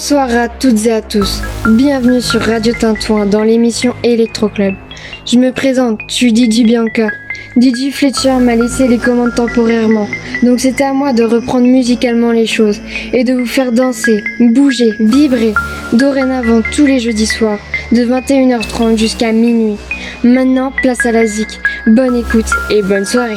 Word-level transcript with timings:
Bonsoir 0.00 0.34
à 0.34 0.48
toutes 0.48 0.86
et 0.86 0.92
à 0.92 1.02
tous. 1.02 1.42
Bienvenue 1.68 2.22
sur 2.22 2.40
Radio 2.40 2.72
Tintouin 2.72 3.26
dans 3.26 3.42
l'émission 3.42 3.94
Electro 4.02 4.48
Club. 4.48 4.72
Je 5.26 5.36
me 5.36 5.52
présente, 5.52 6.00
je 6.08 6.14
suis 6.14 6.32
Didi 6.32 6.64
Bianca. 6.64 7.10
Didi 7.54 7.90
Fletcher 7.90 8.36
m'a 8.40 8.56
laissé 8.56 8.88
les 8.88 8.96
commandes 8.96 9.34
temporairement, 9.34 10.08
donc 10.42 10.58
c'était 10.60 10.84
à 10.84 10.94
moi 10.94 11.12
de 11.12 11.22
reprendre 11.22 11.66
musicalement 11.66 12.32
les 12.32 12.46
choses 12.46 12.80
et 13.12 13.24
de 13.24 13.34
vous 13.34 13.44
faire 13.44 13.72
danser, 13.72 14.24
bouger, 14.40 14.94
vibrer, 15.00 15.52
dorénavant 15.92 16.62
tous 16.74 16.86
les 16.86 16.98
jeudis 16.98 17.26
soirs, 17.26 17.58
de 17.92 18.02
21h30 18.02 18.96
jusqu'à 18.96 19.32
minuit. 19.32 19.76
Maintenant, 20.24 20.72
place 20.80 21.04
à 21.04 21.12
la 21.12 21.26
zik. 21.26 21.60
Bonne 21.86 22.16
écoute 22.16 22.50
et 22.70 22.80
bonne 22.80 23.04
soirée. 23.04 23.36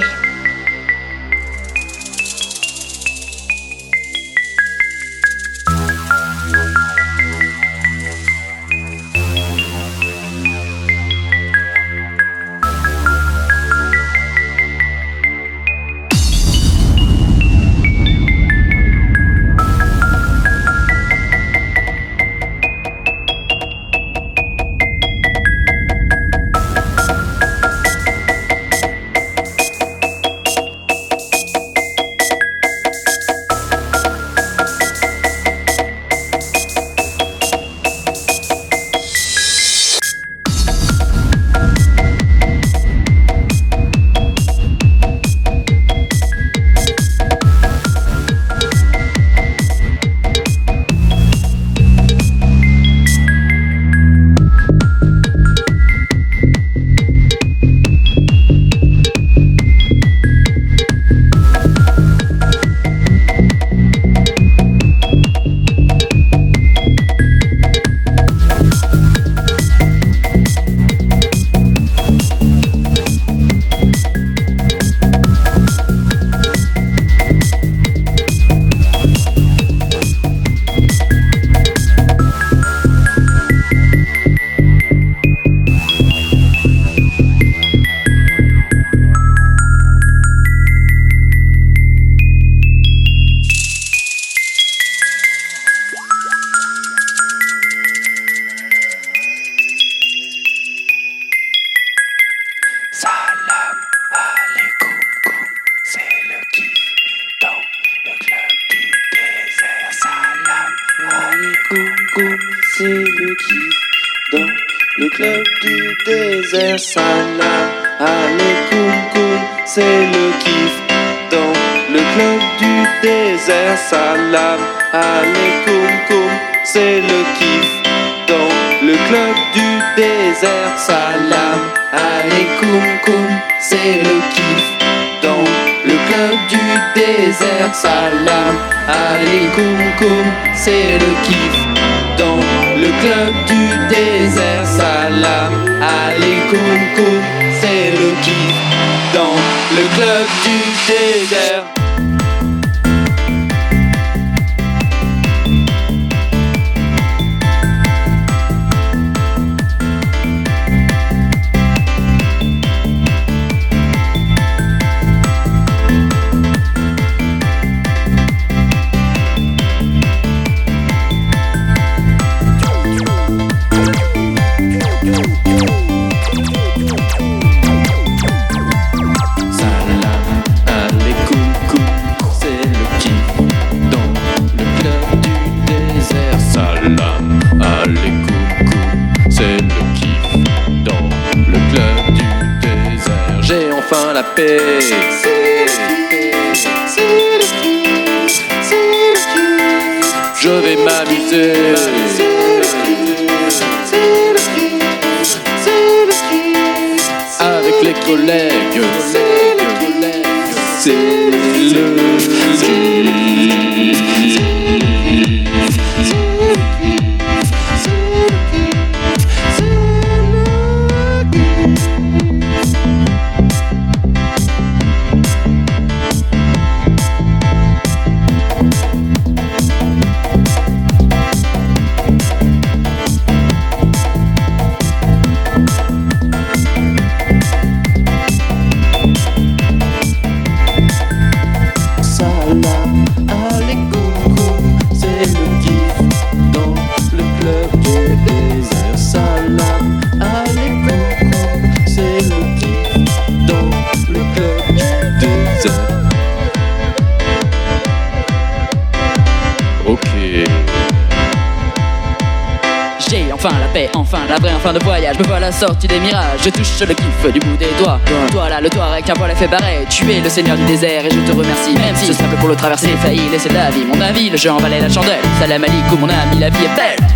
Sorti 265.67 265.87
des 265.87 265.99
mirages, 265.99 266.41
je 266.43 266.49
touche 266.49 266.81
le 266.81 266.93
kiff 266.93 267.31
du 267.31 267.39
bout 267.39 267.55
des 267.55 267.69
doigts. 267.79 267.97
Toi 268.31 268.49
là, 268.49 268.59
le 268.59 268.69
toit 268.69 268.85
avec 268.85 269.09
un 269.09 269.13
poil 269.13 269.31
a 269.31 269.35
fait 269.35 269.47
barrer. 269.47 269.85
Tu 269.89 270.11
es 270.11 270.19
le 270.19 270.29
seigneur 270.29 270.57
du 270.57 270.65
désert 270.65 271.05
et 271.05 271.09
je 271.09 271.19
te 271.19 271.31
remercie. 271.31 271.73
Même 271.75 271.95
si 271.95 272.07
ce 272.07 272.13
simple 272.13 272.35
pour 272.35 272.49
le 272.49 272.55
traverser 272.55 272.89
failli 273.01 273.21
laisser 273.31 273.49
la 273.49 273.69
vie. 273.69 273.85
Mon 273.85 274.01
avis, 274.01 274.29
le 274.29 274.35
jeu 274.35 274.51
en 274.51 274.57
valait 274.57 274.81
la 274.81 274.89
chandelle. 274.89 275.23
Salam 275.39 275.63
alaikum, 275.63 276.01
mon 276.01 276.09
ami, 276.09 276.39
la 276.39 276.49
vie 276.49 276.65
est 276.65 276.75
belle. 276.75 277.12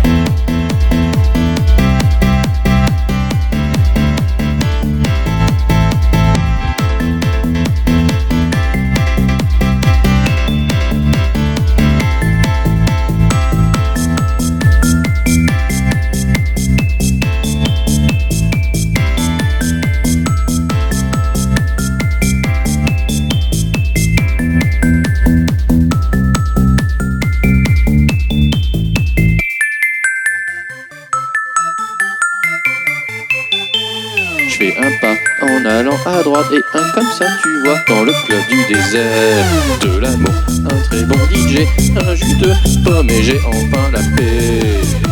Et 36.28 36.62
un 36.74 36.90
comme 36.92 37.10
ça 37.18 37.24
tu 37.42 37.48
vois 37.64 37.78
dans 37.88 38.04
le 38.04 38.12
club 38.26 38.40
du 38.50 38.74
désert. 38.74 39.46
De 39.80 39.98
l'amour 39.98 40.30
un 40.64 40.82
très 40.88 41.02
bon 41.04 41.16
DJ 41.30 41.66
un 42.06 42.14
jus 42.14 42.36
de 42.36 42.84
pomme 42.84 43.08
et 43.08 43.22
j'ai 43.22 43.40
enfin 43.46 43.90
la 43.92 44.00
paix 44.16 45.07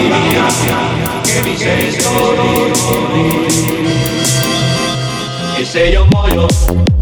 Give 0.00 0.08
me, 0.10 0.16
give 0.16 1.44
me, 1.44 1.56
give 1.58 1.76
me, 1.76 1.90
give 1.92 3.74
me, 3.74 3.79
sello 5.70 6.04
mollo, 6.10 6.48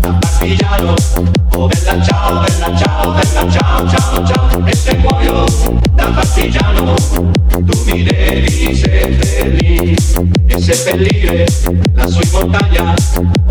apastillado, 0.03 0.95
o 1.57 1.69
bella 1.69 1.99
chao, 2.03 2.43
bella 2.43 2.77
chao, 2.77 3.13
bella 3.13 3.51
chao, 3.51 3.89
chao, 3.89 4.25
chao, 4.27 4.67
este 4.67 4.95
mollo, 4.99 5.47
tan 5.97 6.15
pastillano, 6.15 6.95
tú 7.49 7.85
mire, 7.87 8.43
dice 8.43 9.17
feliz, 9.23 10.15
ese 10.49 10.91
peligre, 10.91 11.47
la 11.95 12.09
soy 12.09 12.29
montaña, 12.31 12.95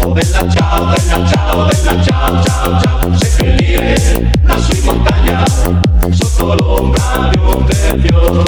o 0.04 0.14
bella 0.14 0.48
chao, 0.50 0.86
bella 0.86 1.26
chao, 1.28 1.66
bella 1.66 2.04
chao, 2.04 2.44
chao, 2.44 2.80
chao, 2.84 3.18
se 3.18 3.44
peligre, 3.44 3.96
la 4.44 4.60
soy 4.60 4.82
montaña, 4.82 5.44
sotto 6.12 6.54
l'ombra 6.54 7.32
di 7.32 7.40
un 7.40 7.66
tempio. 7.66 8.44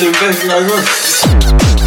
to 0.00 0.06
be 0.06 0.48
like 0.48 0.66
this. 0.66 1.79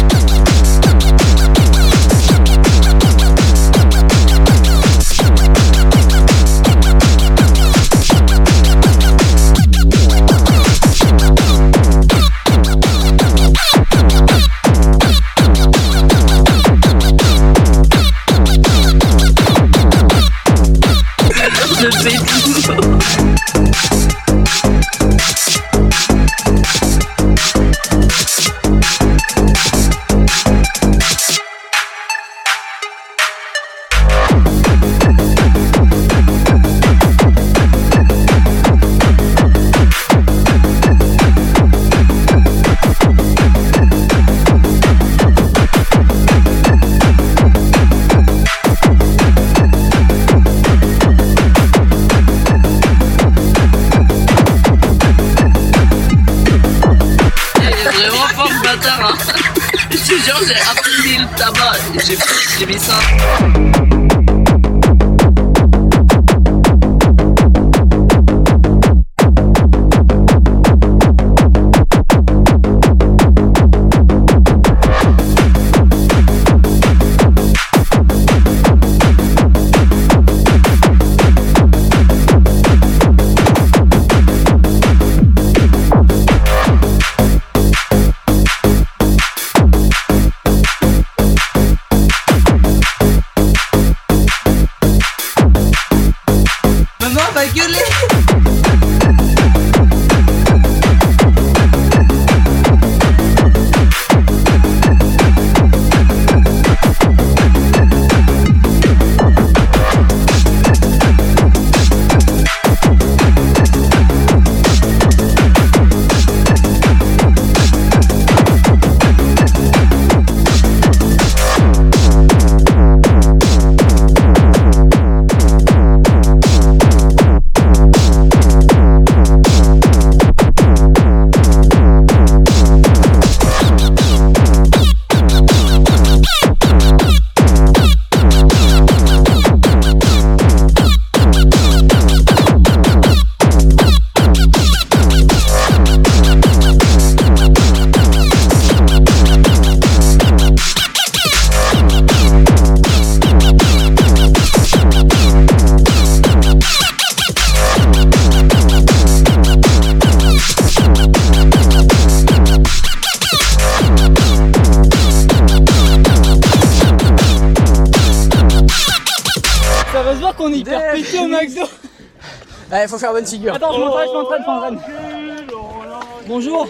Bonjour. 176.26 176.66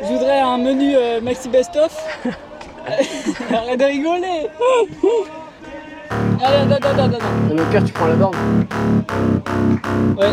Je 0.00 0.06
voudrais 0.06 0.38
un 0.38 0.58
menu 0.58 0.94
euh, 0.94 1.20
maxi 1.20 1.48
best-of. 1.48 1.92
Arrête 3.52 3.80
de 3.80 3.84
rigoler. 3.84 4.48
Allez, 6.40 6.72
attends, 6.72 6.88
attends, 6.88 7.84
tu 7.84 7.92
prends 7.92 8.06
la 8.06 8.14
borne. 8.14 8.36
Ouais. 10.16 10.32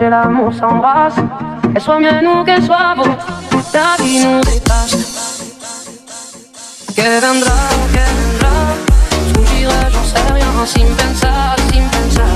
Et 0.00 0.08
l'amour 0.08 0.52
s'embrassent. 0.52 1.20
Qu'elle 1.72 1.82
soit 1.82 1.98
mienne 1.98 2.26
ou 2.26 2.44
qu'elle 2.44 2.62
soit 2.62 2.94
vôtre, 2.96 3.26
la 3.72 4.02
vie 4.02 4.24
nous 4.24 4.40
dépasse. 4.40 4.96
Que 6.96 7.20
vendra, 7.20 7.52
que 7.92 8.04
vendra, 8.14 8.54
sfuggirà, 9.28 9.90
j'en 9.90 10.04
sais 10.04 10.32
rien, 10.32 10.66
sin 10.66 10.86
pensar, 10.96 11.56
sin 11.72 11.84
pensar. 11.88 12.34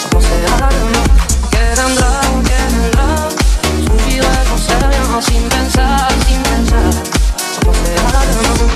Sans 0.00 0.08
penser 0.10 0.40
à 0.46 0.68
demain. 0.72 1.06
Que 1.50 1.56
que 1.56 2.60
j'en 4.48 4.58
sais 4.58 4.78
rien, 4.86 5.20
sin 5.20 5.42
pensar, 5.48 6.08
sin 6.26 6.40
pensar. 6.42 6.90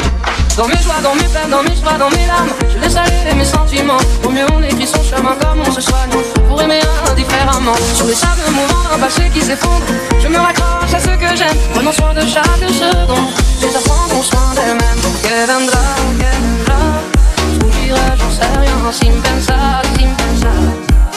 À. 0.06 0.09
Dans 0.60 0.68
mes 0.68 0.76
joies, 0.76 1.00
dans 1.02 1.14
mes 1.14 1.24
peines, 1.24 1.48
dans 1.48 1.62
mes 1.62 1.74
joies, 1.74 1.96
dans 1.98 2.10
mes 2.10 2.26
larmes 2.26 2.50
Je 2.68 2.78
laisse 2.78 2.94
aller 2.94 3.34
mes 3.34 3.46
sentiments. 3.46 3.96
Au 4.22 4.28
mieux 4.28 4.44
on 4.52 4.62
écrit 4.62 4.86
son 4.86 5.02
chemin 5.02 5.34
comme 5.40 5.62
on 5.66 5.72
se 5.72 5.80
soigne. 5.80 6.10
Pour 6.46 6.60
aimer 6.60 6.82
indifféremment 7.10 7.72
Sur 7.94 8.04
les 8.06 8.14
sables 8.14 8.42
mouvants 8.50 8.90
d'un 8.90 8.98
passé 8.98 9.30
qui 9.32 9.40
s'effondre. 9.40 9.86
Je 10.22 10.28
me 10.28 10.36
raccroche 10.36 10.92
à 10.92 11.00
ce 11.00 11.16
que 11.16 11.34
j'aime. 11.34 11.56
Prenons 11.72 11.92
soin 11.92 12.12
de 12.12 12.20
chaque 12.26 12.44
seconde. 12.44 13.32
Les 13.62 13.74
apprendront 13.74 14.22
soin 14.22 14.52
d'elles-mêmes 14.54 15.00
Que 15.22 15.46
vendra, 15.46 15.80
que 16.18 16.28
vendra 16.68 17.00
Sfuggirà, 17.54 18.16
j'en 18.18 18.30
sais 18.30 18.58
rien. 18.60 18.92
Sin 18.92 19.18
pensar, 19.22 19.80
sin 19.96 20.10
pensar 20.10 20.52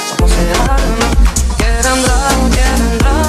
Sans 0.07 0.15
penser 0.15 0.47
à 0.55 0.77
demain. 0.79 1.11
Que 1.59 1.85
vendra, 1.85 2.17
que 2.49 2.63
vendra 2.79 3.25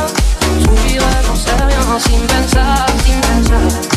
j'en 1.26 1.34
sais 1.34 1.50
rien. 1.50 1.98
Sin 1.98 2.20
pensar, 2.28 2.86
sin 3.04 3.18
pensar 3.20 3.93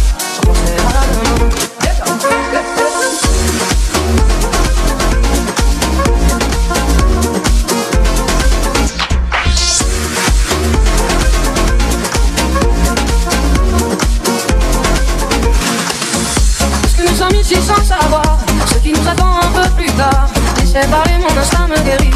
tard 20.78 20.88
Laissez 20.88 20.90
parler, 20.90 21.18
mon 21.20 21.42
instinct 21.42 21.68
me 21.68 21.78
guérit. 21.84 22.12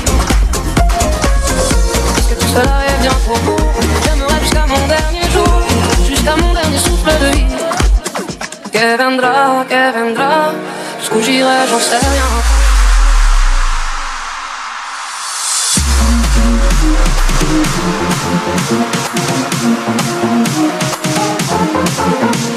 Parce 2.16 2.28
que 2.28 2.34
tout 2.36 2.48
cela 2.48 2.86
est 2.88 3.02
bien 3.02 3.12
trop 3.12 3.40
beau 3.46 3.56
J'aimerais 4.06 4.40
jusqu'à 4.42 4.66
mon 4.68 4.88
dernier 4.88 5.30
jour 5.32 5.62
Jusqu'à 6.08 6.36
mon 6.36 6.54
dernier 6.54 6.78
souffle 6.78 7.12
de 7.20 7.28
vie. 7.38 7.46
Que 8.72 8.98
vendra, 8.98 9.66
que 9.70 9.92
vendra 9.94 10.52
Jusqu'où 11.00 11.22
j'irai, 11.22 11.68
j'en 11.70 11.80
sais 11.80 11.98
rien. 11.98 12.30
Que 22.02 22.51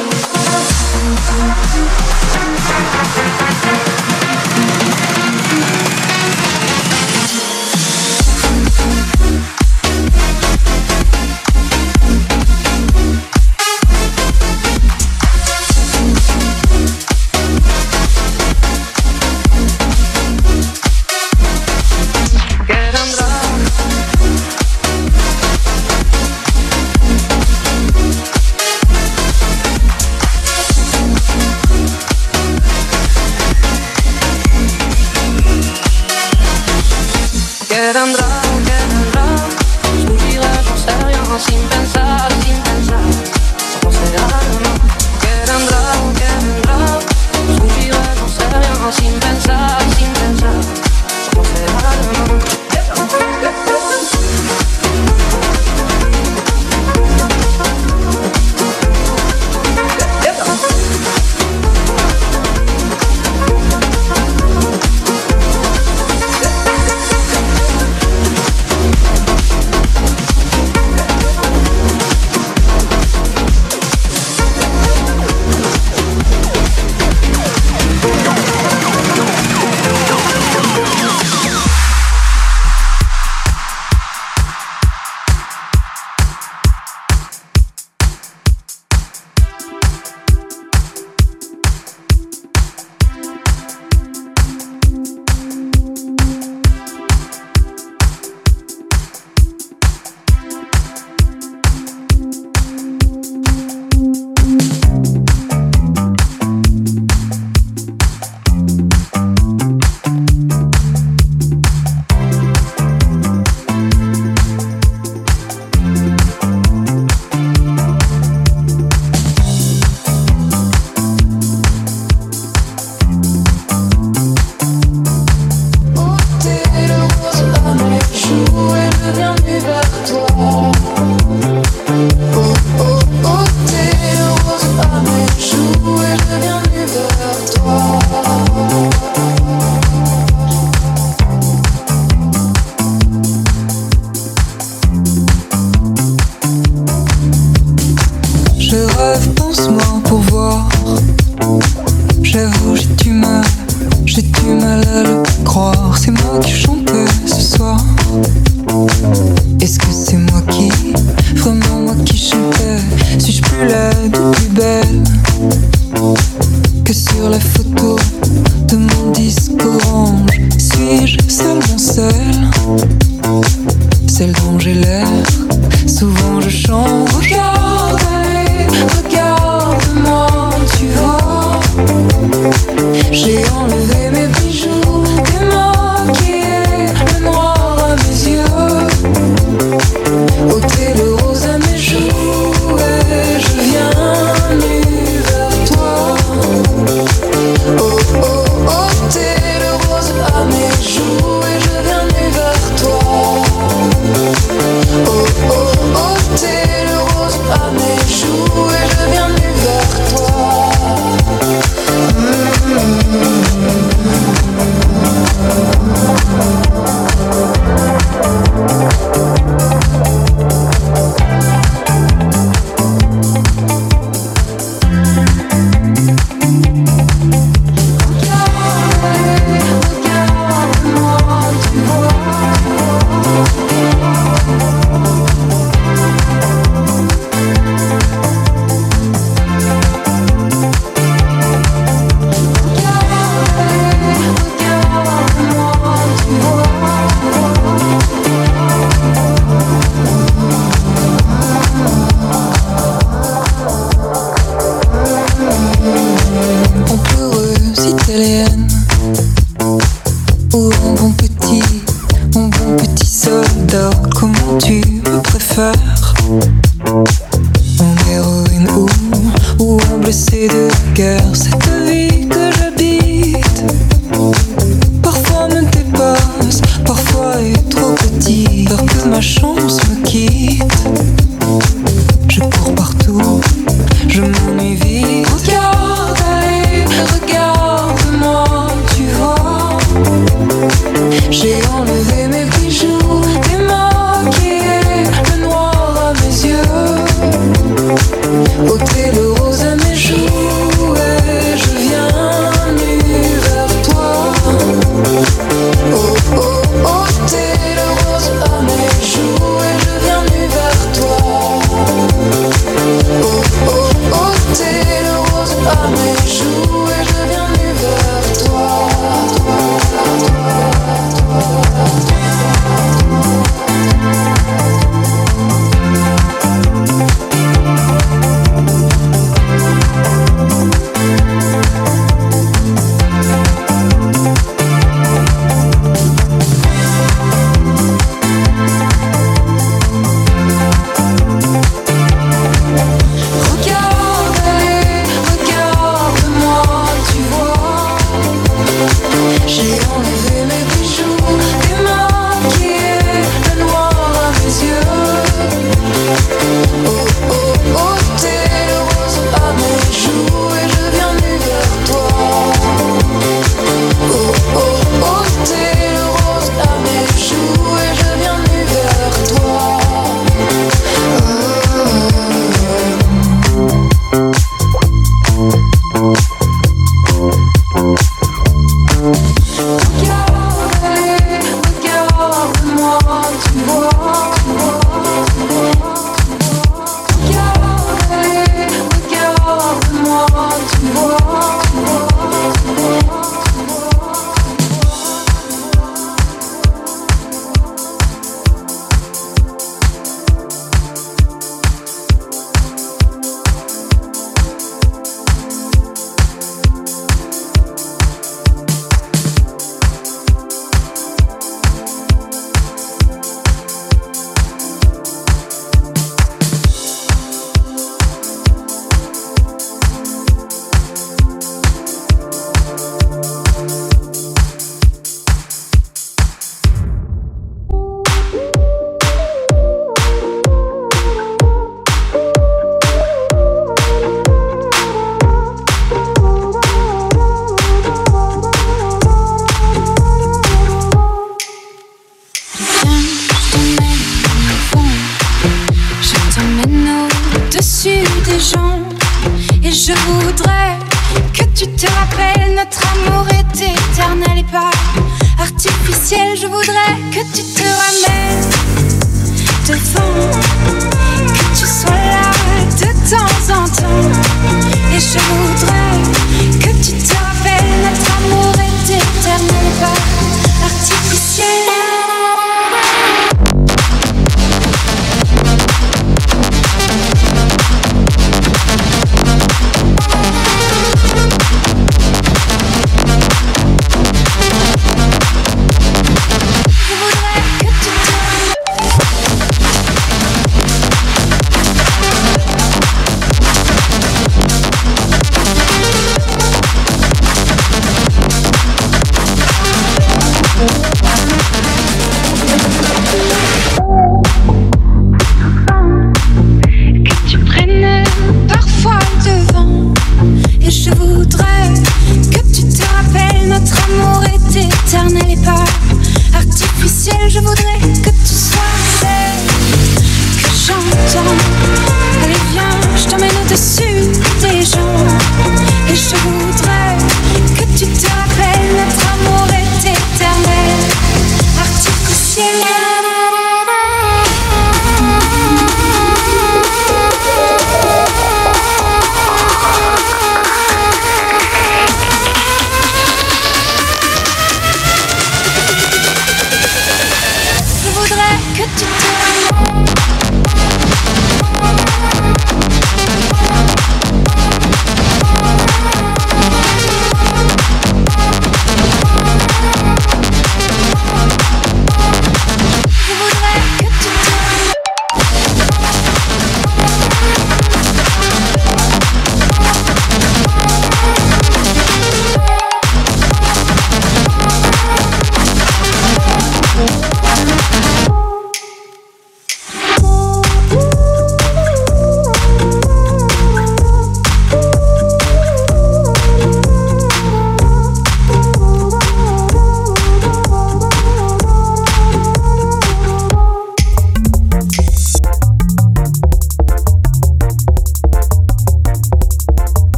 Thank 136.17 136.44
you. 136.44 136.44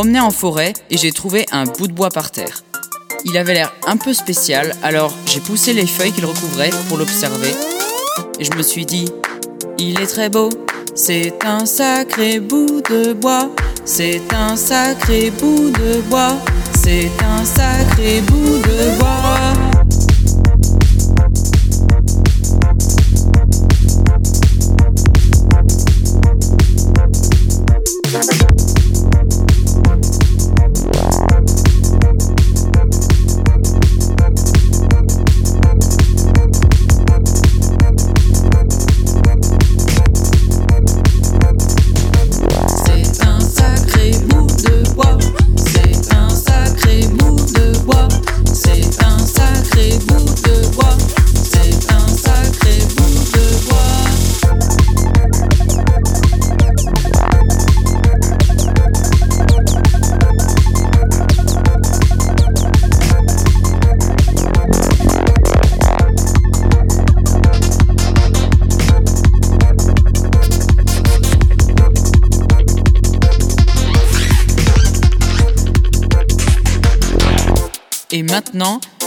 Promenais 0.00 0.20
en 0.20 0.30
forêt 0.30 0.72
et 0.88 0.96
j'ai 0.96 1.12
trouvé 1.12 1.44
un 1.52 1.64
bout 1.64 1.86
de 1.86 1.92
bois 1.92 2.08
par 2.08 2.30
terre. 2.30 2.64
Il 3.26 3.36
avait 3.36 3.52
l'air 3.52 3.74
un 3.86 3.98
peu 3.98 4.14
spécial, 4.14 4.74
alors 4.82 5.12
j'ai 5.26 5.40
poussé 5.40 5.74
les 5.74 5.84
feuilles 5.84 6.12
qu'il 6.12 6.24
recouvrait 6.24 6.70
pour 6.88 6.96
l'observer. 6.96 7.52
Et 8.38 8.44
je 8.44 8.52
me 8.54 8.62
suis 8.62 8.86
dit, 8.86 9.10
il 9.76 10.00
est 10.00 10.06
très 10.06 10.30
beau, 10.30 10.48
c'est 10.94 11.44
un 11.44 11.66
sacré 11.66 12.40
bout 12.40 12.80
de 12.88 13.12
bois, 13.12 13.50
c'est 13.84 14.22
un 14.32 14.56
sacré 14.56 15.30
bout 15.32 15.70
de 15.70 16.00
bois, 16.08 16.32
c'est 16.82 17.10
un 17.22 17.44
sacré 17.44 18.22
bout 18.22 18.56
de 18.56 18.98
bois. 18.98 19.69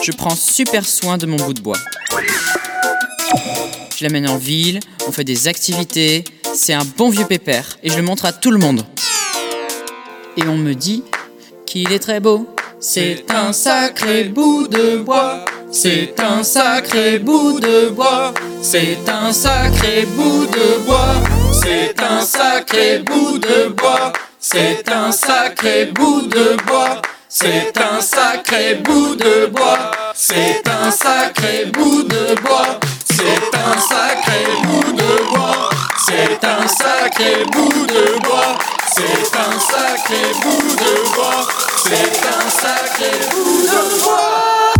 Je 0.01 0.11
prends 0.11 0.35
super 0.35 0.85
soin 0.85 1.17
de 1.17 1.25
mon 1.25 1.37
bout 1.37 1.53
de 1.53 1.61
bois. 1.61 1.77
Je 3.95 4.03
l'amène 4.03 4.27
en 4.27 4.37
ville, 4.37 4.79
on 5.07 5.11
fait 5.11 5.23
des 5.23 5.47
activités, 5.47 6.23
c'est 6.53 6.73
un 6.73 6.85
bon 6.97 7.09
vieux 7.09 7.25
pépère 7.25 7.77
et 7.83 7.89
je 7.89 7.97
le 7.97 8.01
montre 8.01 8.25
à 8.25 8.33
tout 8.33 8.51
le 8.51 8.57
monde. 8.57 8.85
Et 10.37 10.43
on 10.47 10.57
me 10.57 10.73
dit 10.73 11.03
qu'il 11.65 11.91
est 11.91 11.99
très 11.99 12.19
beau. 12.19 12.47
C'est 12.79 13.25
un 13.29 13.53
sacré 13.53 14.25
bout 14.25 14.67
de 14.67 14.97
bois. 14.97 15.45
C'est 15.71 16.19
un 16.19 16.43
sacré 16.43 17.19
bout 17.19 17.59
de 17.59 17.89
bois. 17.89 18.33
C'est 18.61 19.07
un 19.07 19.31
sacré 19.31 20.05
bout 20.05 20.47
de 20.47 20.83
bois. 20.85 21.15
C'est 21.51 22.01
un 22.01 22.21
sacré 22.21 22.99
bout 22.99 23.37
de 23.37 23.69
bois. 23.69 24.13
C'est 24.39 24.89
un 24.89 25.11
sacré 25.11 25.85
bout 25.85 26.23
de 26.23 26.57
bois. 26.65 27.01
C'est 27.35 27.73
un 27.79 27.99
sacré 27.99 28.75
bout 28.75 29.15
de 29.15 29.47
bois. 29.47 29.89
C'est 30.13 30.61
un 30.69 30.91
sacré 30.91 31.65
bout 31.65 32.03
de 32.03 32.39
bois. 32.43 32.79
C'est 33.05 33.57
un 33.57 33.75
sacré 33.81 34.45
bout 34.61 34.93
de 34.93 35.31
bois. 35.31 35.69
C'est 36.05 36.45
un 36.45 36.67
sacré 36.67 37.43
bout 37.51 37.87
de 37.87 38.19
bois. 38.19 38.55
C'est 38.85 39.35
un 39.35 39.59
sacré 39.59 40.31
bout 40.43 40.75
de 40.75 41.15
bois. 41.15 41.47
C'est 41.83 42.23
un 42.23 42.49
sacré 42.51 43.09
bout 43.31 43.63
de 43.63 44.03
bois. 44.03 44.72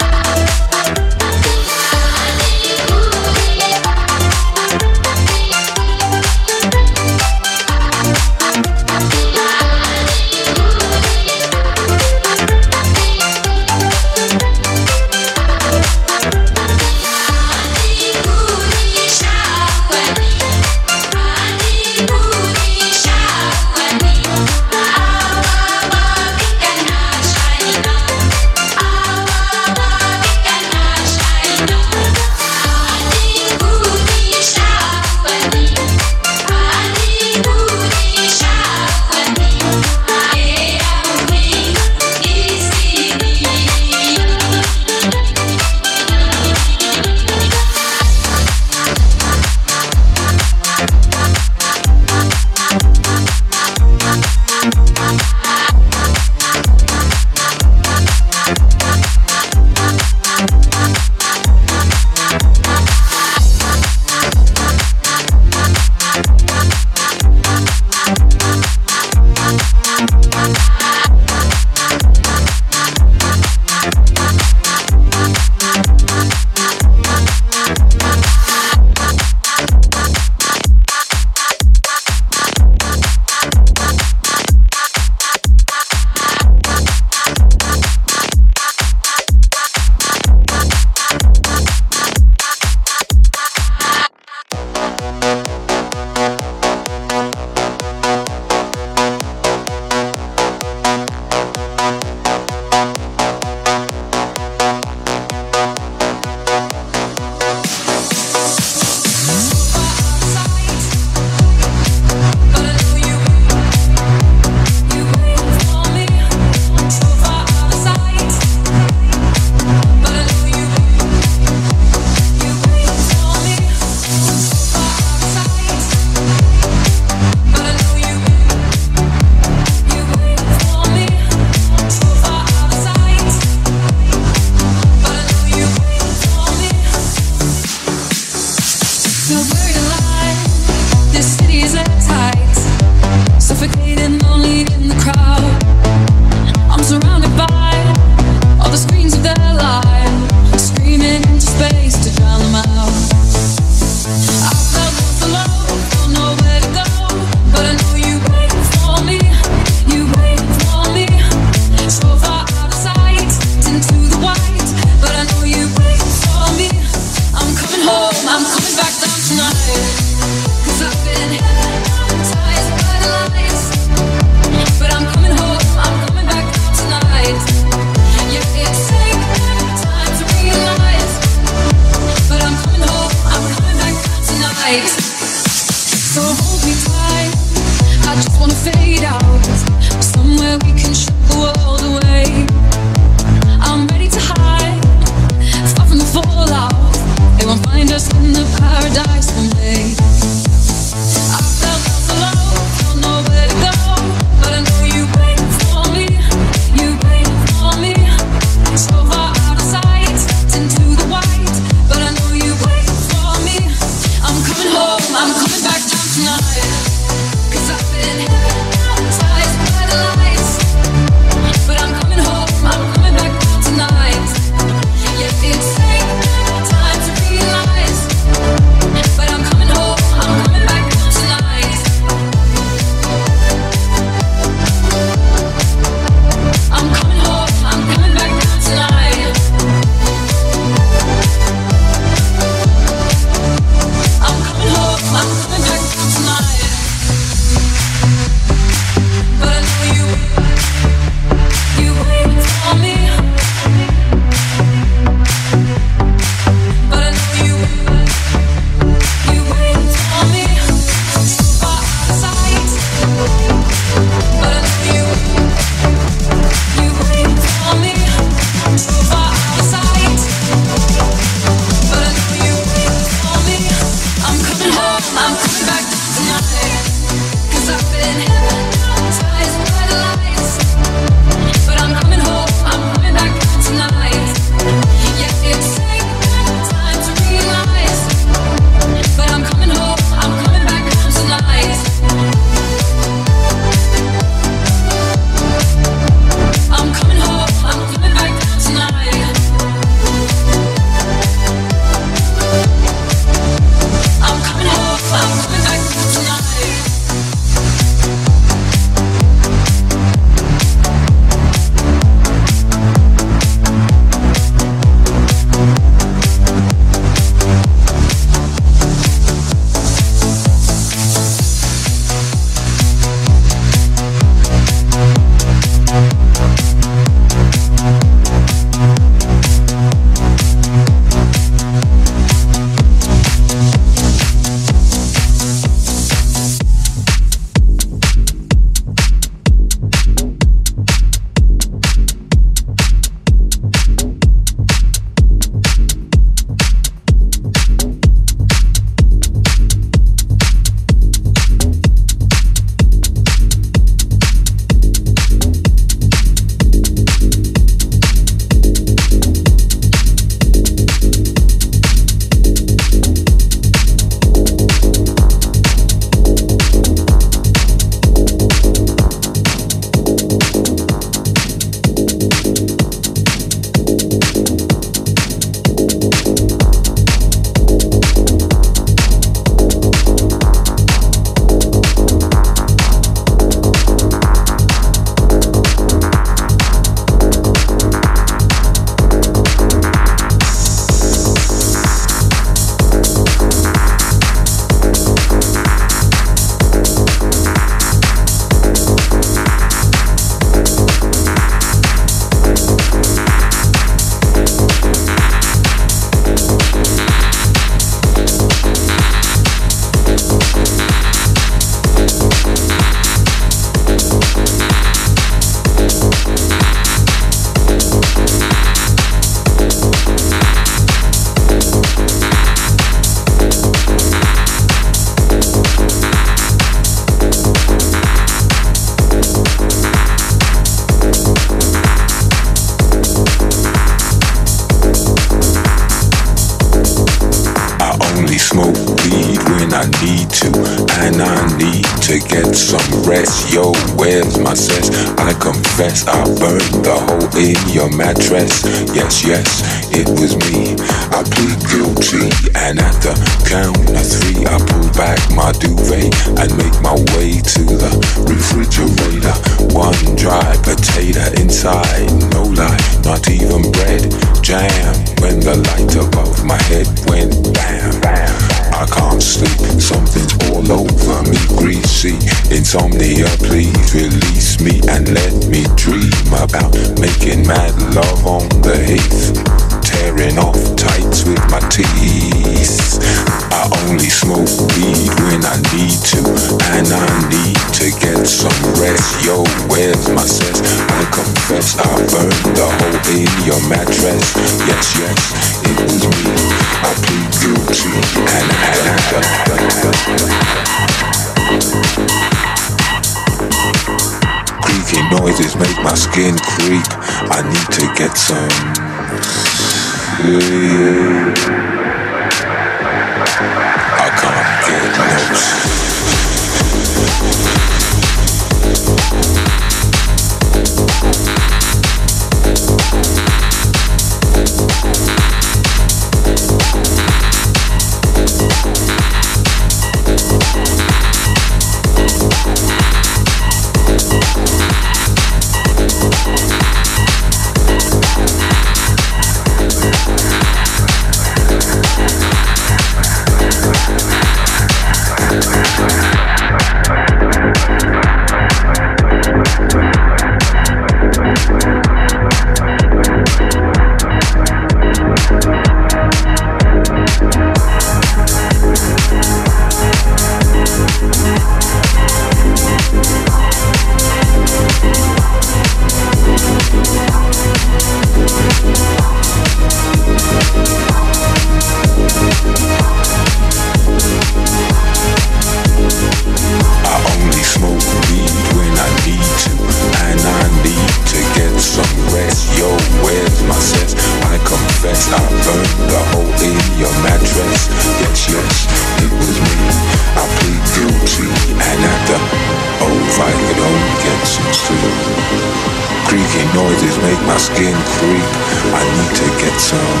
my 597.26 597.36
skin 597.38 597.76
creep. 597.96 598.28
I 598.74 598.82
need 598.96 599.12
to 599.20 599.26
get 599.42 599.56
some 599.60 600.00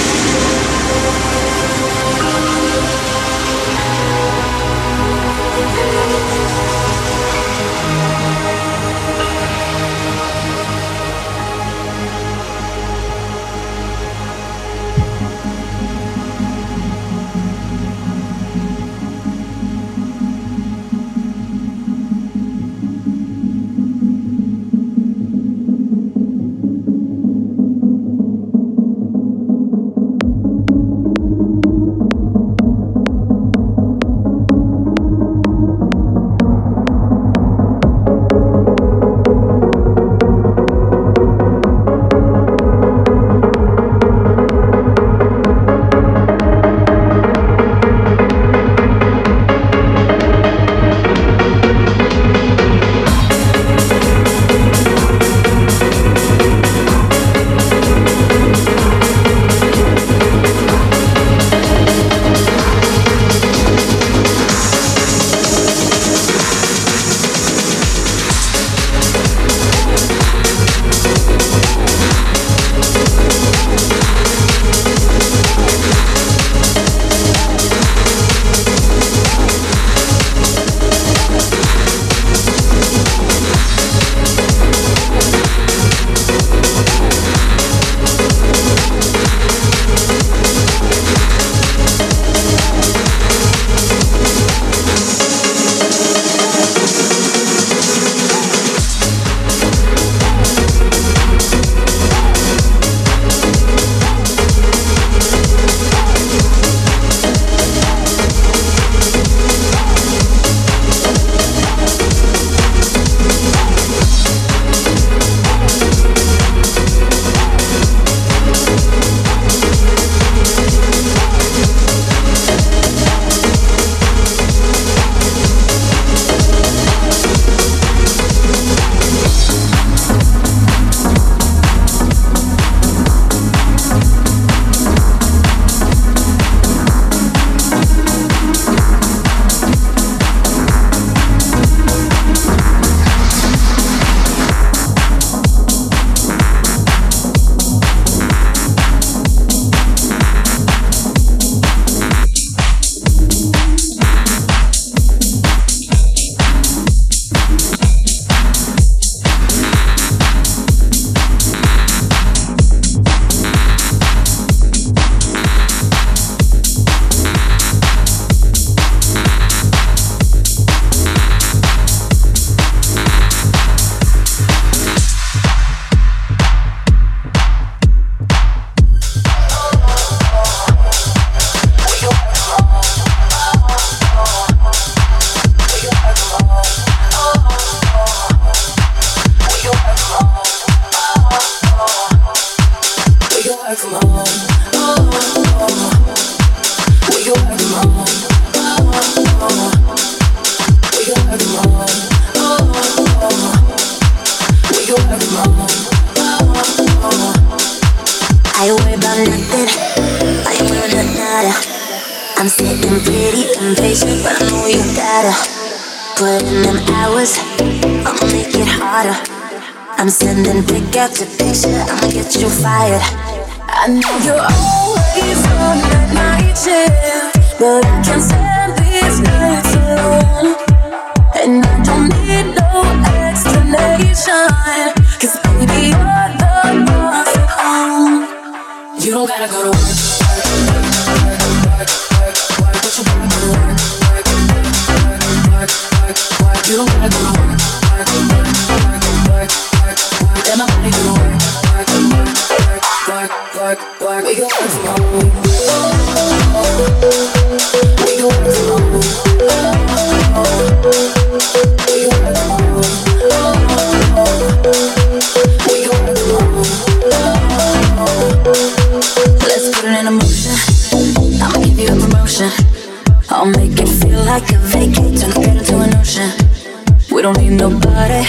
We 277.19 277.23
don't 277.23 277.37
need 277.37 277.57
nobody. 277.57 278.23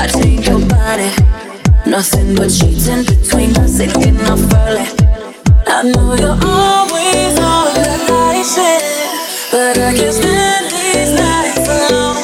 I 0.00 0.06
take 0.08 0.46
your 0.46 0.64
body. 0.64 1.12
Nothing 1.84 2.34
but 2.34 2.50
sheets 2.50 2.88
in 2.88 3.04
between 3.04 3.54
us, 3.58 3.78
ain't 3.78 3.92
getting 3.92 4.18
off 4.22 4.40
early. 4.54 4.88
I 5.66 5.82
know 5.82 6.14
you're 6.14 6.40
always 6.40 7.36
on 7.36 7.74
the 7.76 7.92
night 8.08 8.40
shift, 8.40 9.52
but 9.52 9.76
I 9.76 9.92
can't 9.92 10.14
stand 10.14 10.64
these 10.72 11.12
nights 11.12 11.68
alone. 11.68 12.16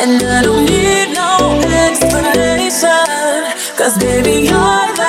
And 0.00 0.22
I 0.22 0.40
don't 0.40 0.64
need 0.64 1.12
no 1.12 1.60
explanation, 1.84 2.96
cause 3.76 3.98
baby, 3.98 4.48
you're 4.48 4.99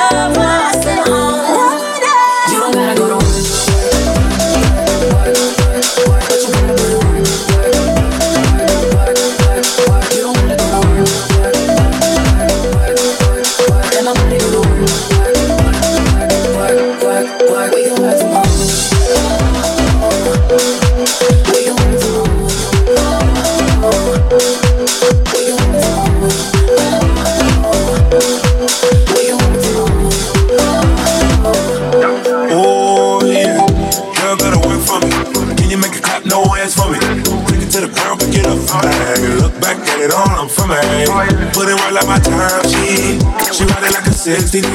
Look 40.01 40.09
it 40.09 40.17
all, 40.17 40.33
I'm 40.33 40.49
from 40.49 40.69
me. 40.69 41.05
Put 41.53 41.69
it 41.69 41.77
right 41.77 41.93
like 41.93 42.07
my 42.07 42.17
time 42.17 42.65
sheet. 42.65 43.21
She 43.53 43.69
ride 43.69 43.85
it 43.85 43.93
like 43.93 44.07
a 44.07 44.11
60 44.11 44.65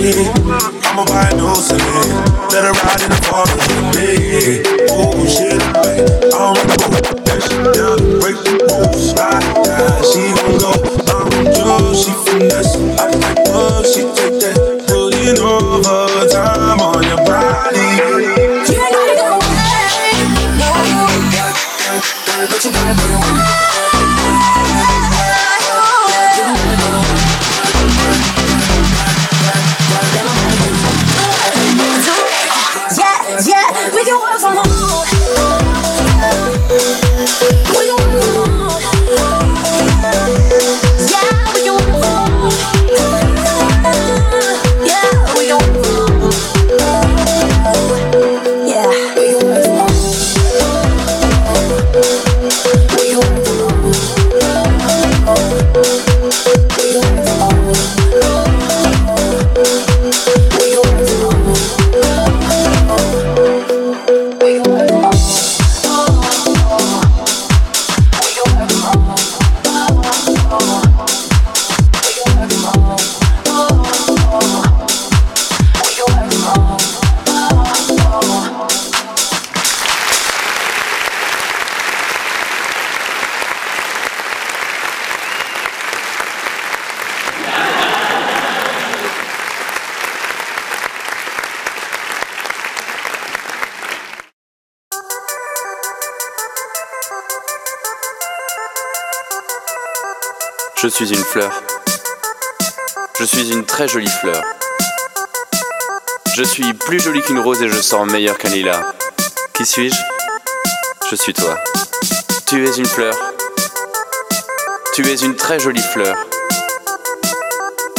I'ma 0.86 1.03
buy 1.03 1.27
a 1.27 1.35
new 1.35 1.51
Celine. 1.59 2.15
Let 2.55 2.62
her 2.62 2.70
ride 2.70 3.03
in 3.03 3.11
the 3.11 3.19
car 3.27 3.43
with 3.43 3.66
me. 3.98 4.62
Oh 4.86 5.19
shit. 5.27 5.59
I 5.59 6.31
don't 6.31 6.55
wanna 6.55 6.78
move 6.78 7.27
that 7.27 7.43
shit 7.43 7.59
down. 7.74 7.98
Break 8.23 8.39
the 8.39 8.55
rules, 8.70 9.11
or 9.11 9.66
die. 9.66 9.98
She 10.07 10.31
gon' 10.31 10.62
go. 10.62 10.70
I'm 11.11 11.27
Joe, 11.51 11.90
she 11.90 12.15
finesse. 12.23 12.78
I 12.94 13.11
like 13.19 13.43
love, 13.51 13.82
she 13.82 14.07
take 14.15 14.39
that. 14.47 14.55
Putting 14.86 15.43
overtime 15.43 16.61
on 16.62 16.66
suis 101.05 101.14
une 101.14 101.24
fleur. 101.24 101.52
Je 103.18 103.24
suis 103.24 103.52
une 103.52 103.66
très 103.66 103.86
jolie 103.86 104.09
fleur. 104.23 104.43
Je 106.35 106.43
suis 106.43 106.73
plus 106.73 107.01
jolie 107.01 107.20
qu'une 107.20 107.39
rose 107.39 107.60
et 107.60 107.68
je 107.68 107.82
sens 107.82 108.10
meilleur 108.10 108.39
qu'un 108.39 108.48
lilas. 108.48 108.81
Qui 109.52 109.66
suis-je? 109.66 109.94
Je 111.10 111.14
suis 111.14 111.35
toi. 111.35 111.59
Tu 112.47 112.66
es 112.66 112.73
une 112.78 112.86
fleur. 112.86 113.14
Tu 114.94 115.06
es 115.06 115.16
une 115.16 115.36
très 115.36 115.59
jolie 115.59 115.85
fleur. 115.93 116.16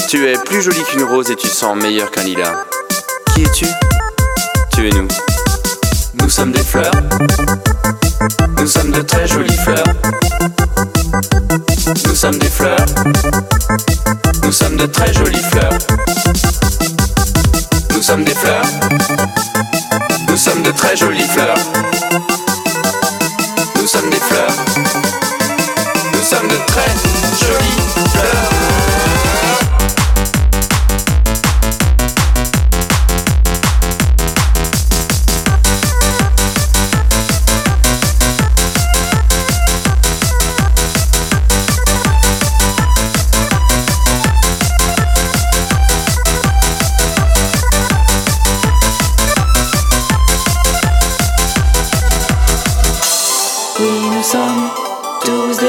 Tu 0.09 0.27
es 0.27 0.35
plus 0.39 0.63
jolie 0.63 0.83
qu'une 0.85 1.03
rose 1.03 1.29
et 1.29 1.35
tu 1.35 1.49
sens 1.49 1.77
meilleur 1.77 2.09
qu'un 2.09 2.23
lilas. 2.23 2.63
Qui 3.35 3.43
es-tu? 3.43 3.67
Tu 4.73 4.87
es 4.87 4.91
nous. 4.91 5.07
Nous 6.15 6.29
sommes 6.31 6.51
des 6.51 6.63
fleurs. 6.63 6.95
Nous 8.57 8.67
sommes 8.67 8.89
de 8.89 9.01
très 9.03 9.27
jolies 9.27 9.57
fleurs. 9.57 9.85
Nous 12.05 12.15
sommes 12.15 12.37
des 12.37 12.49
fleurs. 12.49 12.85
Nous 14.43 14.51
sommes 14.51 14.77
de 14.77 14.85
très 14.85 15.13
jolies 15.13 15.43
fleurs. 15.51 15.77
Nous 17.93 18.01
sommes 18.01 18.23
des 18.23 18.35
fleurs. 18.35 18.65
Nous 20.27 20.37
sommes 20.37 20.63
de 20.63 20.71
très 20.71 20.95
jolies 20.95 21.27
fleurs. 21.27 22.06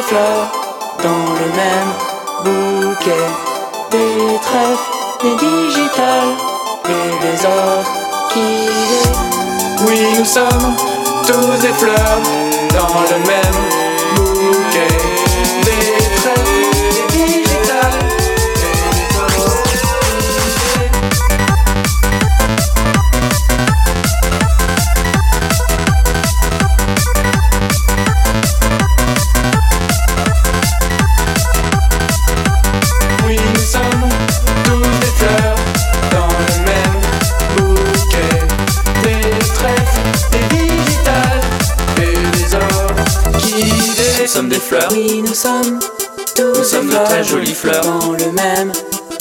Fleurs 0.08 0.50
dans 1.02 1.34
le 1.34 1.46
même 1.62 1.90
bouquet. 2.44 3.26
Des 3.90 4.38
trèfles, 4.40 4.90
des 5.22 5.36
digitales 5.36 6.34
et 6.88 7.08
des 7.24 7.38
orchidées. 7.46 9.08
Oui, 9.86 10.00
nous 10.18 10.24
sommes 10.24 10.74
tous 11.26 11.60
des 11.60 11.72
fleurs 11.74 12.20
dans 12.70 13.00
le 13.10 13.18
même 13.26 13.58
bouquet. 14.16 15.07
Oui, 45.00 45.22
nous 45.24 45.32
sommes 45.34 45.78
tous 46.34 46.58
Nous 46.58 46.64
sommes 46.64 46.88
des 46.88 46.94
de 46.96 47.04
très 47.04 47.22
fleurs 47.22 47.24
jolies 47.24 47.54
fleurs. 47.54 47.82
dans 47.84 48.10
le 48.14 48.32
même 48.32 48.72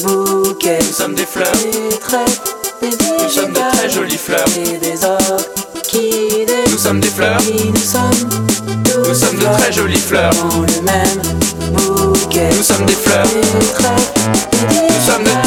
bouquet. 0.03 0.79
Nous 0.81 0.91
sommes 0.91 1.13
des 1.13 1.25
fleurs. 1.25 1.51
Des 1.51 1.95
trèfles, 1.99 2.41
des 2.81 2.89
Nous 3.23 3.29
sommes 3.29 3.53
de 3.53 3.59
très 3.77 3.87
jolies 3.89 4.17
fleurs. 4.17 4.47
et 4.57 4.77
des 4.79 5.03
orchidées. 5.05 6.47
Nous 6.71 6.77
sommes 6.79 6.99
des 6.99 7.09
fleurs. 7.09 7.39
Oui, 7.41 7.71
nous 7.71 7.79
sommes 7.79 8.29
tous 8.85 9.07
Nous 9.09 9.13
sommes 9.13 9.35
de 9.37 9.45
des 9.45 9.51
très 9.61 9.71
jolies 9.71 9.99
fleurs. 9.99 10.31
dans 10.31 10.61
le 10.61 10.81
même 10.81 11.21
bouquet. 11.73 12.49
Nous 12.57 12.63
sommes 12.63 12.85
des 12.87 12.93
fleurs. 12.93 13.27
Des 13.27 13.67
trèfles, 13.67 14.19
des 14.71 14.77
Nous 14.77 15.11
sommes 15.11 15.23
de 15.25 15.46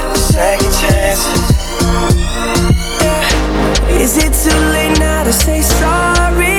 Is 4.01 4.17
it 4.17 4.33
too 4.33 4.57
late 4.73 4.97
now 4.97 5.23
to 5.23 5.31
say 5.31 5.61
sorry? 5.61 6.57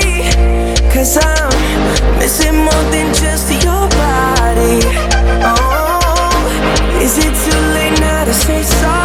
Cause 0.93 1.19
I'm 1.21 2.19
missing 2.21 2.55
more 2.55 2.85
than 2.95 3.13
just 3.13 3.51
your 3.65 3.89
body 3.99 4.79
Oh, 5.43 7.01
is 7.03 7.19
it 7.19 7.35
too 7.45 7.61
late 7.75 7.99
now 7.99 8.25
to 8.27 8.33
say 8.33 8.63
sorry? 8.63 9.02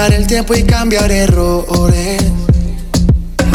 Regresar 0.00 0.12
el 0.12 0.26
tiempo 0.26 0.54
y 0.54 0.62
cambiar 0.62 1.10
errores. 1.10 2.22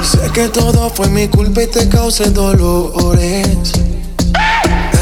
Sé 0.04 0.32
que 0.34 0.50
todo 0.50 0.90
fue 0.90 1.08
mi 1.10 1.28
culpa 1.28 1.64
y 1.64 1.68
te 1.68 1.88
causé 1.90 2.30
dolores. 2.30 3.72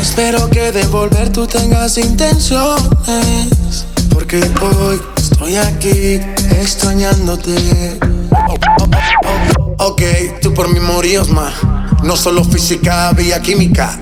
Espero 0.02 0.50
que 0.50 0.72
de 0.72 0.86
volver 0.88 1.32
tú 1.32 1.46
tengas 1.48 1.98
intenciones. 1.98 3.86
Porque 4.10 4.38
hoy 4.62 5.02
estoy 5.18 5.56
aquí 5.58 6.20
extrañándote. 6.62 8.00
Oh. 8.32 9.86
Ok, 9.86 10.02
tú 10.42 10.54
por 10.54 10.72
mí 10.72 10.80
morías 10.80 11.28
más. 11.30 11.54
No 12.04 12.16
solo 12.16 12.44
física, 12.44 13.10
había 13.10 13.42
química. 13.42 13.98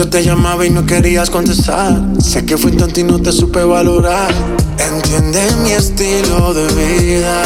Yo 0.00 0.08
te 0.08 0.24
llamaba 0.24 0.64
y 0.64 0.70
no 0.70 0.86
querías 0.86 1.28
contestar. 1.28 1.92
Sé 2.22 2.46
que 2.46 2.56
fui 2.56 2.72
tonto 2.72 3.00
y 3.00 3.02
no 3.02 3.18
te 3.20 3.32
supe 3.32 3.62
valorar. 3.62 4.32
Entiende 4.78 5.42
mi 5.62 5.72
estilo 5.72 6.54
de 6.54 6.66
vida. 6.72 7.42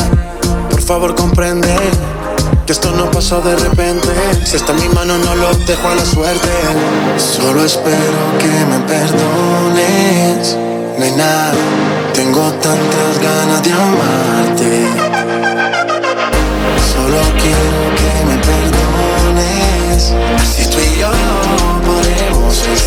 Por 0.70 0.80
favor, 0.80 1.16
comprende 1.16 1.74
que 2.64 2.72
esto 2.72 2.92
no 2.92 3.10
pasó 3.10 3.40
de 3.40 3.56
repente. 3.56 4.06
Si 4.44 4.54
está 4.54 4.70
en 4.70 4.82
mi 4.82 4.88
mano, 4.94 5.18
no 5.18 5.34
lo 5.34 5.52
dejo 5.66 5.88
a 5.88 5.96
la 5.96 6.04
suerte. 6.04 6.48
Solo 7.16 7.64
espero 7.64 8.38
que 8.38 8.46
me 8.46 8.78
perdones, 8.86 10.56
nena. 10.96 11.50
Tengo 12.12 12.52
tantas 12.62 13.18
ganas 13.20 13.64
de 13.64 13.72
amarte. 13.72 14.86
Solo 16.92 17.18
quiero 17.36 17.96
que 17.96 18.23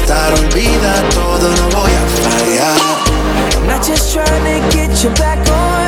podemos 0.07 0.11
estar. 0.11 0.33
Olvida 0.33 1.09
todo, 1.13 1.49
no 1.49 1.69
voy 1.69 1.91
a 1.91 2.05
fallar. 2.21 3.57
I'm 3.57 3.67
not 3.67 3.85
just 3.85 4.13
trying 4.13 4.61
to 4.61 4.77
get 4.77 5.03
you 5.03 5.09
back 5.11 5.39
on 5.49 5.86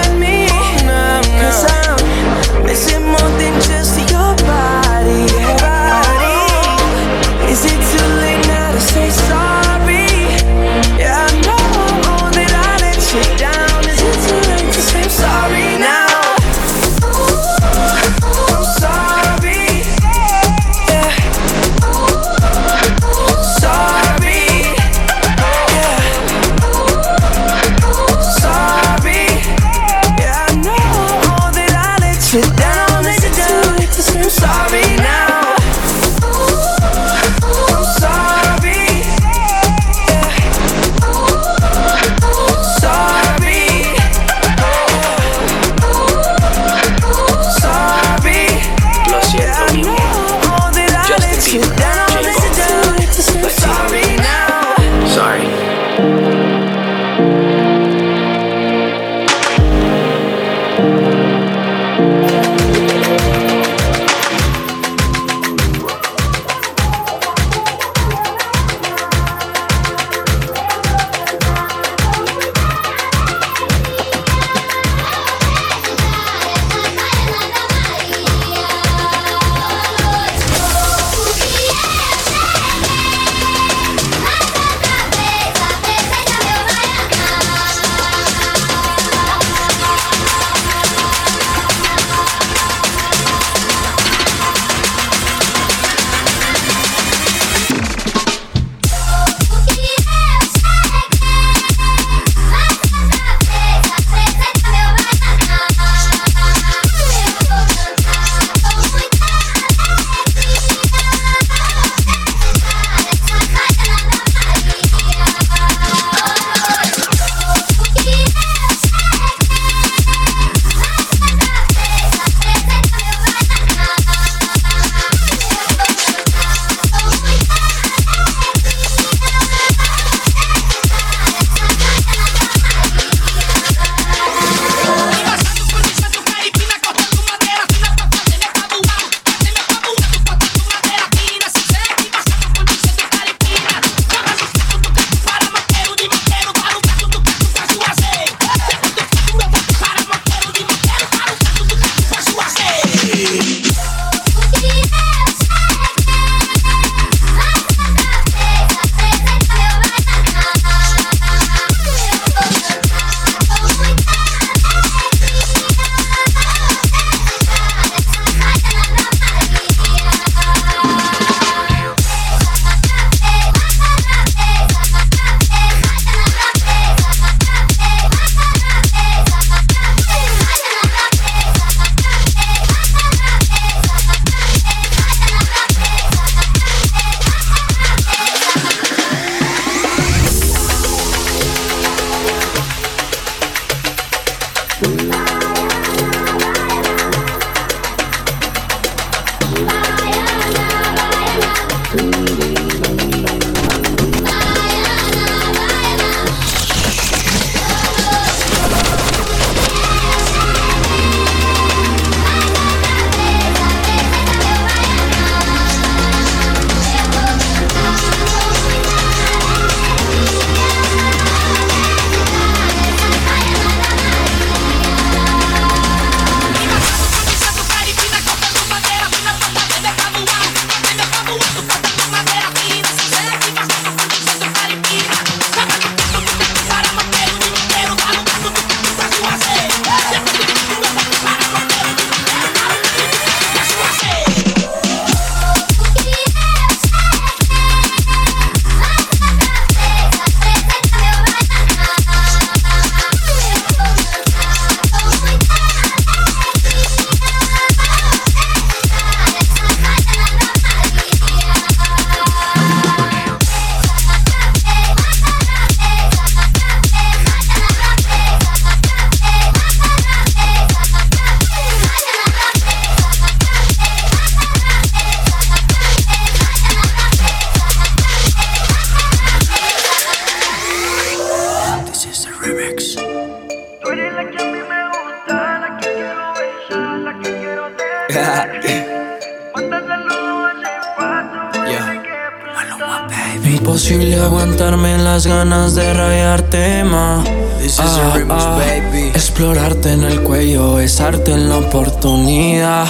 el 300.19 300.23
cuello, 300.23 300.75
besarte 300.75 301.33
en 301.33 301.49
la 301.49 301.57
oportunidad. 301.57 302.85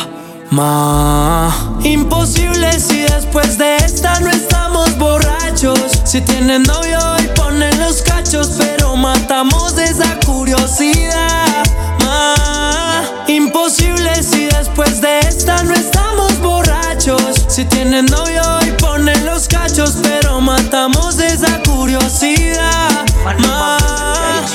Ma. 0.51 1.77
Imposible 1.83 2.79
si 2.79 3.01
después 3.01 3.57
de 3.57 3.77
esta 3.77 4.19
no 4.19 4.29
estamos 4.29 4.97
borrachos. 4.97 6.01
Si 6.05 6.21
tienen 6.21 6.63
novio 6.63 6.99
y 7.23 7.27
ponen 7.39 7.77
los 7.79 8.01
cachos, 8.01 8.55
pero 8.57 8.95
matamos 8.95 9.77
esa 9.77 10.19
curiosidad. 10.25 11.63
Ma. 12.05 13.03
Imposible 13.27 14.23
si 14.23 14.45
después 14.45 15.01
de 15.01 15.19
esta 15.19 15.63
no 15.63 15.73
estamos 15.73 16.39
borrachos. 16.39 17.45
Si 17.47 17.65
tienen 17.65 18.05
novio 18.05 18.43
y 18.67 18.71
ponen 18.81 19.25
los 19.25 19.47
cachos, 19.47 19.97
pero 20.01 20.41
matamos 20.41 21.19
esa 21.19 21.61
curiosidad. 21.63 23.05
Ma. 23.39 23.78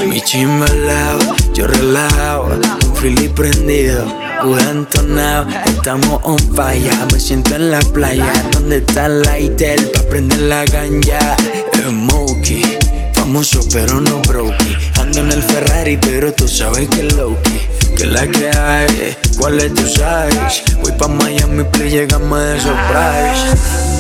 Mi 0.03 0.21
chimba 0.21 0.67
al 0.67 0.87
lado, 0.87 1.37
yo 1.55 1.67
relajado, 1.67 2.47
un 2.87 2.97
freely 2.97 3.29
prendido, 3.29 4.05
un 4.43 4.59
entonado. 4.59 5.47
Estamos 5.67 6.21
on 6.25 6.39
fire, 6.55 6.93
me 7.13 7.21
siento 7.21 7.55
en 7.55 7.71
la 7.71 7.79
playa, 7.81 8.33
donde 8.53 8.79
está 8.79 9.07
el 9.07 9.23
lighter 9.23 9.93
pa' 9.93 10.03
prender 10.03 10.41
la 10.41 10.65
ganja. 10.65 11.37
Smokey, 11.75 12.79
famoso 13.15 13.61
pero 13.73 14.01
no 14.01 14.21
brokey. 14.23 14.77
Ando 15.01 15.21
en 15.21 15.33
el 15.33 15.43
Ferrari, 15.43 15.97
pero 15.97 16.33
tú 16.33 16.49
sabes 16.49 16.89
que 16.89 17.07
es 17.07 17.15
Loki. 17.15 17.61
Que 17.97 18.07
la 18.07 18.27
que 18.27 18.51
hay, 18.51 19.17
cuál 19.39 19.61
es 19.61 19.73
tu 19.75 19.87
size. 19.87 20.77
Voy 20.83 20.93
pa' 20.93 21.09
Miami, 21.09 21.65
play, 21.65 21.91
llegamos 21.91 22.41
de 22.41 22.61
surprise. 22.61 23.94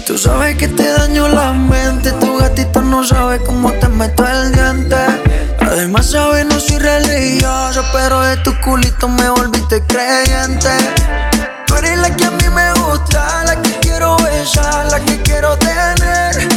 Tú 0.00 0.18
sabes 0.18 0.56
que 0.56 0.66
te 0.68 0.92
daño 0.92 1.28
la 1.28 1.52
mente, 1.52 2.10
tu 2.12 2.36
gatito 2.36 2.82
no 2.82 3.04
sabe 3.04 3.38
cómo 3.38 3.72
te 3.72 3.88
meto 3.88 4.26
el 4.26 4.52
diente. 4.52 4.96
Además 5.60 6.10
sabes 6.10 6.44
no 6.46 6.58
soy 6.58 6.78
religioso, 6.78 7.82
pero 7.92 8.20
de 8.20 8.36
tu 8.38 8.52
culito 8.60 9.08
me 9.08 9.30
volviste 9.30 9.82
creyente. 9.86 10.68
Tú 11.66 11.76
eres 11.76 11.98
la 11.98 12.14
que 12.14 12.24
a 12.24 12.30
mí 12.32 12.48
me 12.52 12.72
gusta, 12.74 13.44
la 13.44 13.62
que 13.62 13.70
quiero 13.80 14.16
besar, 14.16 14.86
la 14.90 15.00
que 15.00 15.22
quiero 15.22 15.56
tener. 15.58 16.48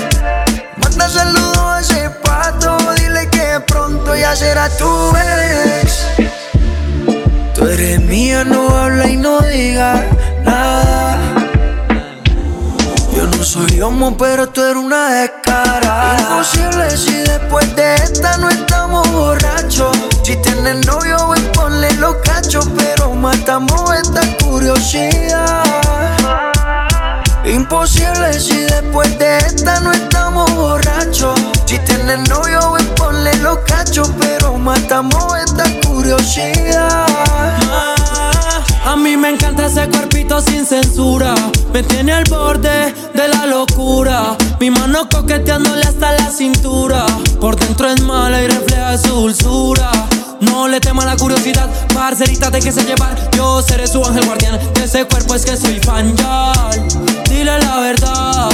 Manda 0.77 1.07
saludos 1.07 1.57
a 1.57 1.79
ese 1.79 2.09
pato, 2.23 2.77
dile 2.95 3.29
que 3.29 3.59
pronto 3.67 4.15
ya 4.15 4.35
será 4.35 4.67
tu 4.77 5.11
vez. 5.11 6.05
Tú 7.53 7.65
eres 7.65 8.01
mía, 8.01 8.43
no 8.43 8.69
habla 8.75 9.07
y 9.07 9.15
no 9.15 9.39
diga 9.41 10.03
nada. 10.43 11.46
Yo 13.17 13.25
no 13.25 13.43
soy 13.43 13.81
homo, 13.81 14.15
pero 14.15 14.47
tú 14.49 14.61
eres 14.61 14.75
una 14.75 15.09
descarada. 15.09 16.19
Imposible 16.19 16.95
si 16.95 17.15
después 17.23 17.75
de 17.75 17.95
esta 17.95 18.37
no 18.37 18.47
estamos 18.47 19.11
borrachos. 19.11 19.97
Si 20.21 20.35
tienes 20.35 20.85
novio, 20.85 21.29
ven 21.29 21.51
ponle 21.51 21.91
los 21.93 22.17
cachos, 22.17 22.69
pero 22.77 23.15
matamos 23.15 23.91
esta 23.95 24.21
curiosidad. 24.37 25.63
Imposible 27.43 28.39
si 28.39 28.59
después 28.65 29.17
de 29.17 29.39
esta 29.39 29.79
no 29.79 29.93
estamos 29.93 30.53
borrachos. 30.53 31.41
Si 31.65 31.79
tienes 31.79 32.29
novio, 32.29 32.73
ven 32.73 32.87
ponle 32.97 33.35
los 33.37 33.57
cachos, 33.65 34.11
pero 34.19 34.59
matamos 34.59 35.35
esta 35.39 35.63
curiosidad. 35.87 37.96
A 38.87 38.95
mí 38.95 39.17
me 39.17 39.31
encanta 39.31 39.65
ese 39.65 39.85
cuerpito 39.89 40.39
sin 40.39 40.65
censura. 40.65 41.35
Me 41.73 41.83
tiene 41.83 42.13
al 42.13 42.23
borde 42.29 42.93
de 43.13 43.27
la 43.27 43.45
locura. 43.45 44.37
Mi 44.61 44.71
mano 44.71 45.09
coqueteándole 45.09 45.81
hasta 45.83 46.13
la 46.13 46.31
cintura. 46.31 47.05
Por 47.41 47.59
dentro 47.59 47.89
es 47.89 48.01
mala 48.01 48.41
y 48.41 48.47
refleja 48.47 48.97
su 48.97 49.09
dulzura. 49.09 49.91
No 50.39 50.69
le 50.69 50.79
tema 50.79 51.03
la 51.03 51.17
curiosidad, 51.17 51.69
parcerita 51.93 52.49
de 52.49 52.61
que 52.61 52.71
se 52.71 52.85
llevar. 52.85 53.29
Yo 53.35 53.61
seré 53.61 53.87
su 53.87 54.01
ángel 54.05 54.25
guardián. 54.25 54.57
De 54.73 54.85
ese 54.85 55.03
cuerpo 55.03 55.35
es 55.35 55.43
que 55.43 55.57
soy 55.57 55.81
fan 55.81 56.15
ya. 56.15 56.53
Dile 57.29 57.59
la 57.59 57.79
verdad. 57.81 58.49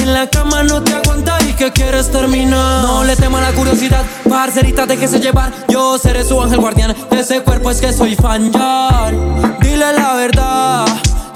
En 0.00 0.14
la 0.14 0.26
cama 0.28 0.62
no 0.62 0.82
te 0.82 0.94
aguanta 0.94 1.36
y 1.48 1.52
que 1.52 1.70
quieres 1.72 2.10
terminar. 2.10 2.82
No 2.82 3.04
le 3.04 3.16
tema 3.16 3.40
la 3.40 3.52
curiosidad, 3.52 4.02
parcerita 4.28 4.86
de 4.86 4.96
que 4.96 5.06
se 5.06 5.20
llevar. 5.20 5.52
Yo 5.68 5.98
seré 5.98 6.24
su 6.24 6.40
ángel 6.40 6.58
guardián. 6.58 6.94
De 7.10 7.20
ese 7.20 7.42
cuerpo 7.42 7.70
es 7.70 7.80
que 7.80 7.92
soy 7.92 8.16
fan 8.16 8.50
ya. 8.50 9.10
Dile 9.60 9.92
la 9.92 10.14
verdad. 10.14 10.86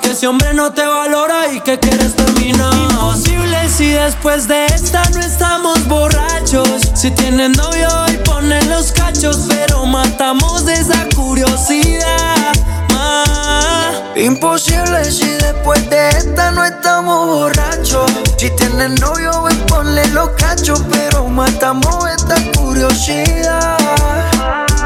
Que 0.00 0.12
ese 0.12 0.26
hombre 0.26 0.54
no 0.54 0.72
te 0.72 0.84
valora 0.84 1.52
y 1.52 1.60
que 1.60 1.78
quieres 1.78 2.14
terminar. 2.16 2.74
Imposible 2.74 3.68
si 3.68 3.88
después 3.88 4.48
de 4.48 4.66
esta 4.66 5.02
no 5.10 5.20
estamos 5.20 5.86
borrachos. 5.86 6.90
Si 6.94 7.10
tienen 7.10 7.52
novio 7.52 7.88
y 8.12 8.16
ponen 8.18 8.68
los 8.70 8.92
cachos, 8.92 9.46
pero 9.48 9.84
matamos 9.84 10.66
esa 10.68 11.06
curiosidad. 11.14 12.52
Imposible 14.16 15.04
si 15.10 15.26
después 15.26 15.90
de 15.90 16.08
esta 16.10 16.52
no 16.52 16.64
estamos 16.64 17.26
borrachos. 17.26 18.12
Si 18.36 18.48
tienen 18.50 18.94
novio, 18.96 19.42
ven 19.42 19.58
ponle 19.66 20.06
los 20.08 20.28
cachos, 20.30 20.82
pero 20.92 21.26
matamos 21.26 22.08
esta 22.16 22.36
curiosidad. 22.52 23.76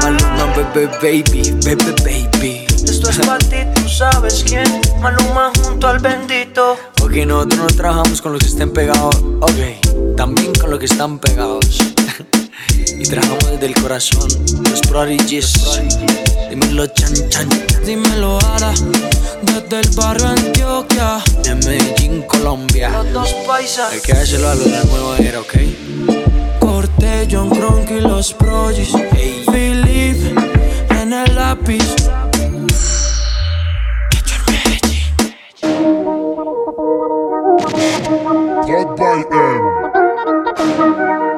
Maluma, 0.01 0.53
bebé, 0.73 0.87
baby, 0.99 1.55
bebé, 1.63 1.93
baby. 2.03 2.65
Esto 2.83 3.11
es 3.11 3.19
para 3.19 3.37
ti, 3.37 3.57
tú 3.75 3.87
sabes 3.87 4.43
quién. 4.47 4.81
Maluma 4.99 5.51
junto 5.63 5.87
al 5.87 5.99
bendito. 5.99 6.77
Ok, 7.03 7.11
nosotros 7.27 7.59
no 7.59 7.67
trabajamos 7.67 8.21
con 8.23 8.33
los 8.33 8.41
que 8.41 8.47
estén 8.47 8.73
pegados, 8.73 9.15
ok, 9.41 10.15
también 10.17 10.53
con 10.55 10.71
los 10.71 10.79
que 10.79 10.85
están 10.85 11.19
pegados. 11.19 11.65
y 12.97 13.03
trabajamos 13.03 13.51
desde 13.51 13.67
el 13.67 13.75
corazón, 13.75 14.27
los 14.63 14.81
prodigies. 14.81 15.53
Dímelo, 16.49 16.87
chan, 16.87 17.13
chan. 17.29 17.47
Dímelo, 17.85 18.39
Ara. 18.55 18.73
Desde 19.41 19.79
el 19.79 19.89
barrio 19.95 20.27
Antioquia. 20.27 21.23
De 21.43 21.55
Medellín, 21.55 22.21
Colombia. 22.23 22.89
Los 22.89 23.13
dos 23.13 23.33
paisas. 23.47 23.91
Hay 23.91 24.01
que 24.01 24.13
dárselo 24.13 24.49
a 24.49 24.55
lo 24.55 24.63
de 24.63 24.71
la 24.71 24.83
nueva 24.85 25.17
era, 25.17 25.39
ok. 25.39 25.53
Corte, 26.59 27.27
John 27.29 27.49
Kronk 27.49 27.89
y 27.91 28.01
los 28.01 28.33
Prodigies. 28.33 28.91
Philip 29.51 30.37
en 30.89 31.13
el 31.13 31.35
lápiz. 31.35 31.95
Drop 38.67 38.97
by 38.97 39.25
M. 39.31 41.28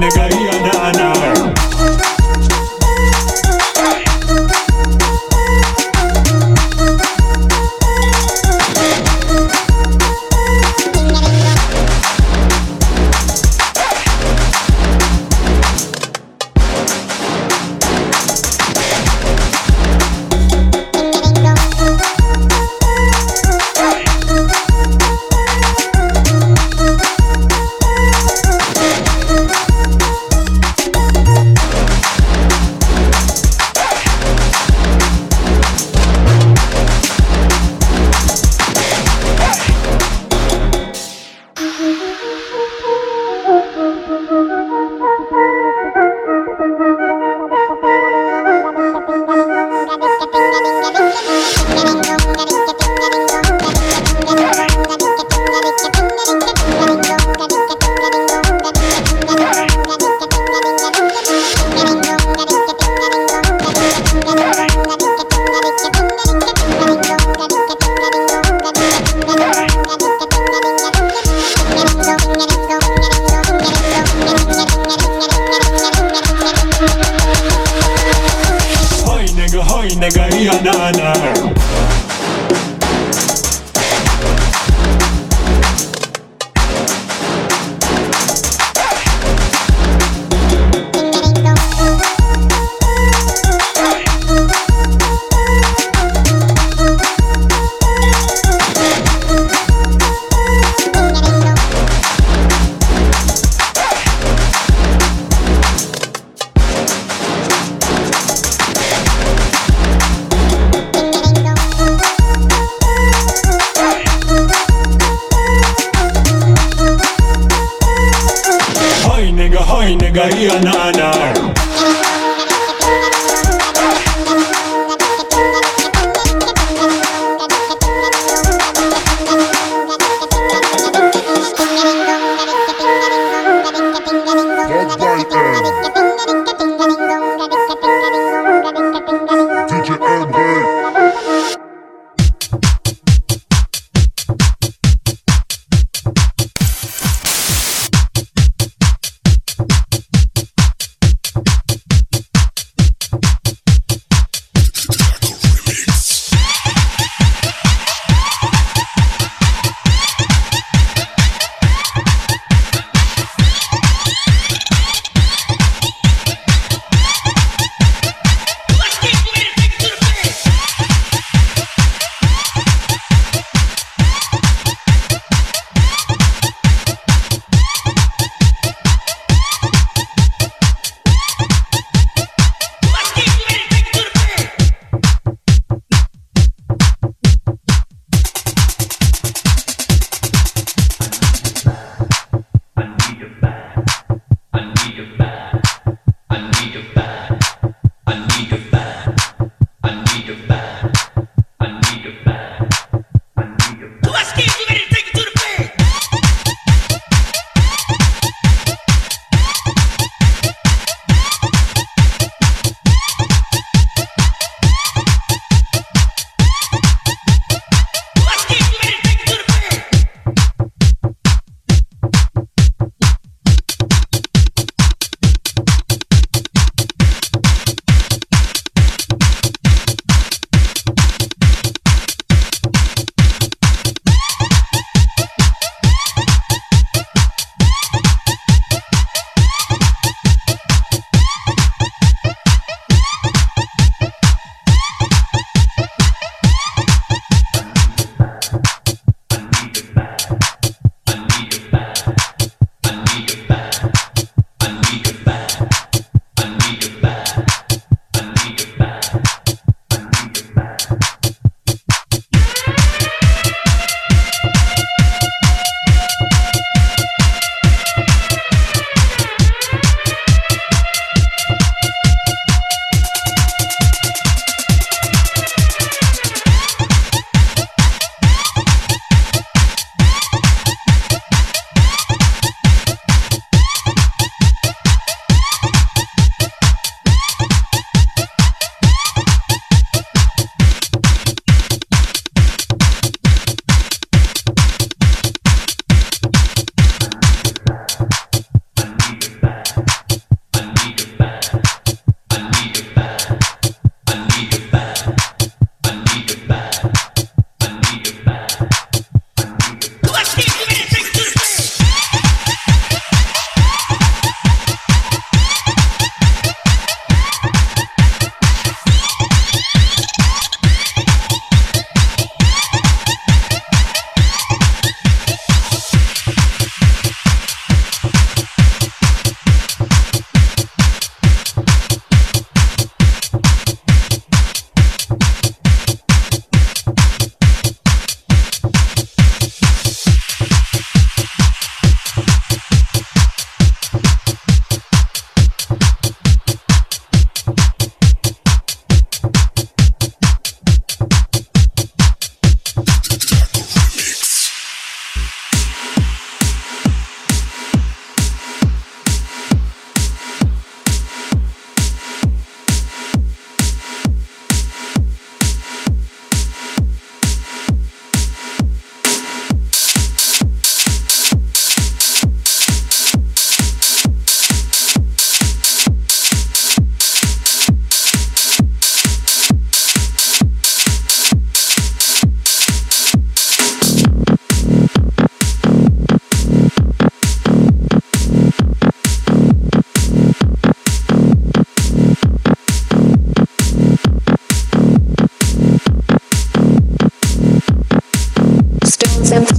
nigga, 0.00 0.39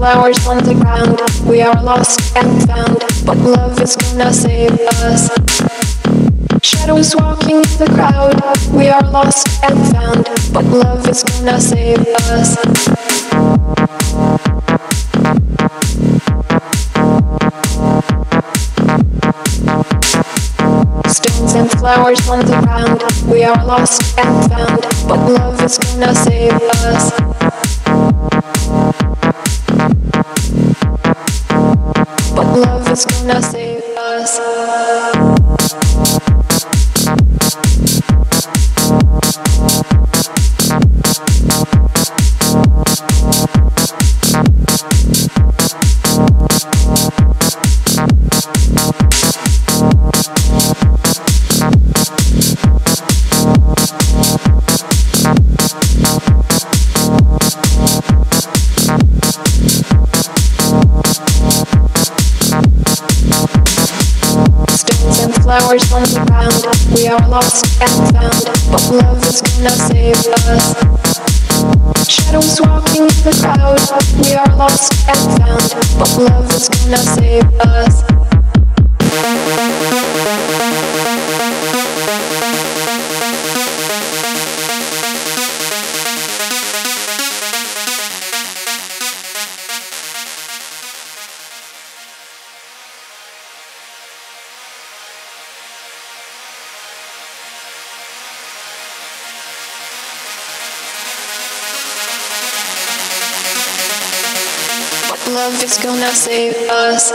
flowers 0.01 0.47
on 0.47 0.57
the 0.63 0.73
ground. 0.73 1.21
We 1.47 1.61
are 1.61 1.79
lost 1.83 2.35
and 2.35 2.49
found, 2.65 2.97
but 3.23 3.37
love 3.37 3.79
is 3.79 3.95
gonna 3.95 4.33
save 4.33 4.71
us. 5.05 5.29
Shadows 6.63 7.15
walking 7.15 7.61
the 7.77 7.85
crowd. 7.93 8.41
We 8.73 8.87
are 8.89 9.05
lost 9.11 9.47
and 9.61 9.77
found, 9.93 10.25
but 10.51 10.65
love 10.65 11.07
is 11.07 11.21
gonna 11.23 11.61
save 11.61 11.99
us. 12.33 12.57
Stones 21.15 21.53
and 21.53 21.69
flowers 21.79 22.27
on 22.27 22.39
the 22.39 22.59
ground. 22.65 23.03
We 23.29 23.43
are 23.43 23.63
lost 23.63 24.17
and 24.17 24.49
found, 24.49 24.81
but 25.07 25.19
love 25.29 25.61
is 25.61 25.77
gonna 25.77 26.15
save 26.15 26.53
us. 26.89 27.21
But 32.35 32.47
love 32.57 32.89
is 32.91 33.05
gonna 33.05 33.41
save 33.41 33.83
us. 33.97 34.60
Flowers 65.51 65.91
on 65.91 66.03
the 66.03 66.23
ground. 66.27 66.63
We 66.95 67.07
are 67.07 67.27
lost 67.27 67.65
and 67.81 67.91
found, 68.15 68.45
but 68.71 68.83
love 69.03 69.19
is 69.27 69.41
gonna 69.41 69.75
save 69.91 70.15
us. 70.47 70.65
Shadows 72.07 72.61
walking 72.61 73.03
in 73.03 73.19
the 73.27 73.35
crowd. 73.41 73.81
We 74.23 74.31
are 74.33 74.55
lost 74.55 74.93
and 75.09 75.19
found, 75.35 75.67
but 75.99 76.11
love 76.17 76.47
is 76.55 76.69
gonna 76.69 77.03
save 77.19 77.43
us. 77.59 78.01
Gonna 105.83 106.11
save 106.11 106.55
us. 106.69 107.11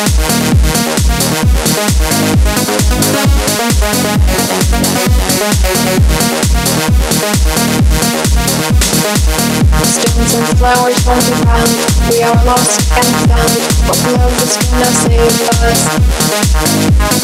And 0.00 0.57
flowers 10.58 11.06
on 11.06 11.18
the. 11.22 11.38
We 12.10 12.22
are 12.22 12.34
lost 12.44 12.80
and 12.98 13.06
found, 13.30 13.62
but 13.86 13.98
love 14.10 14.34
is 14.42 14.54
gonna 14.58 14.90
save 15.06 15.38
us. 15.62 15.80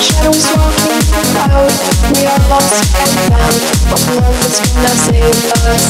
Shadows 0.00 0.46
walking 0.54 1.02
crowd. 1.34 1.74
We 2.14 2.22
are 2.26 2.42
lost 2.48 2.72
and 2.94 3.12
found, 3.28 3.62
but 3.90 4.02
love 4.14 4.38
is 4.46 4.56
gonna 4.70 4.94
save 5.02 5.40
us. 5.66 5.82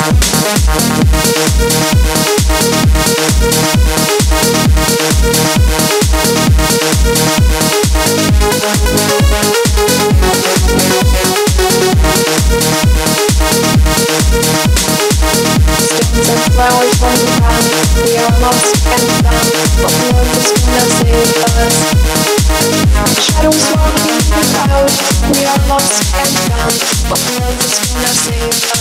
Shadows 23.21 23.65
walking 23.73 24.21
without, 24.35 24.91
we 25.31 25.45
are 25.45 25.63
lost 25.69 26.15
and 26.15 26.31
found, 26.49 26.77
but 27.09 27.21
love 27.41 27.59
is 27.61 27.75
gonna 27.93 28.09
save 28.09 28.71
us. 28.71 28.74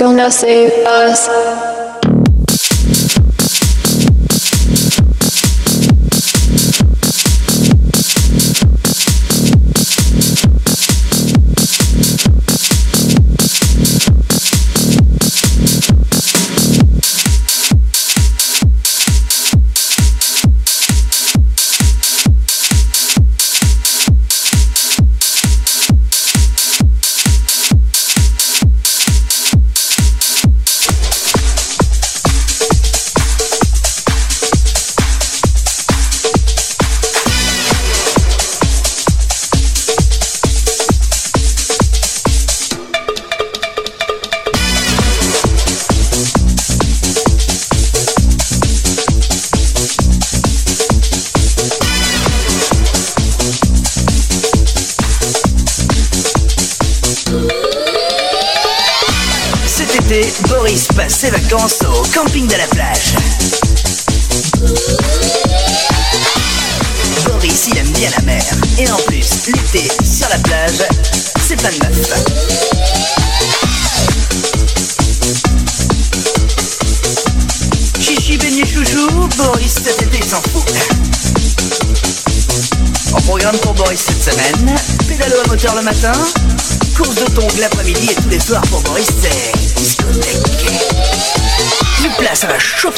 gonna 0.00 0.24
oh, 0.24 0.30
save 0.30 0.72
us. 0.86 1.59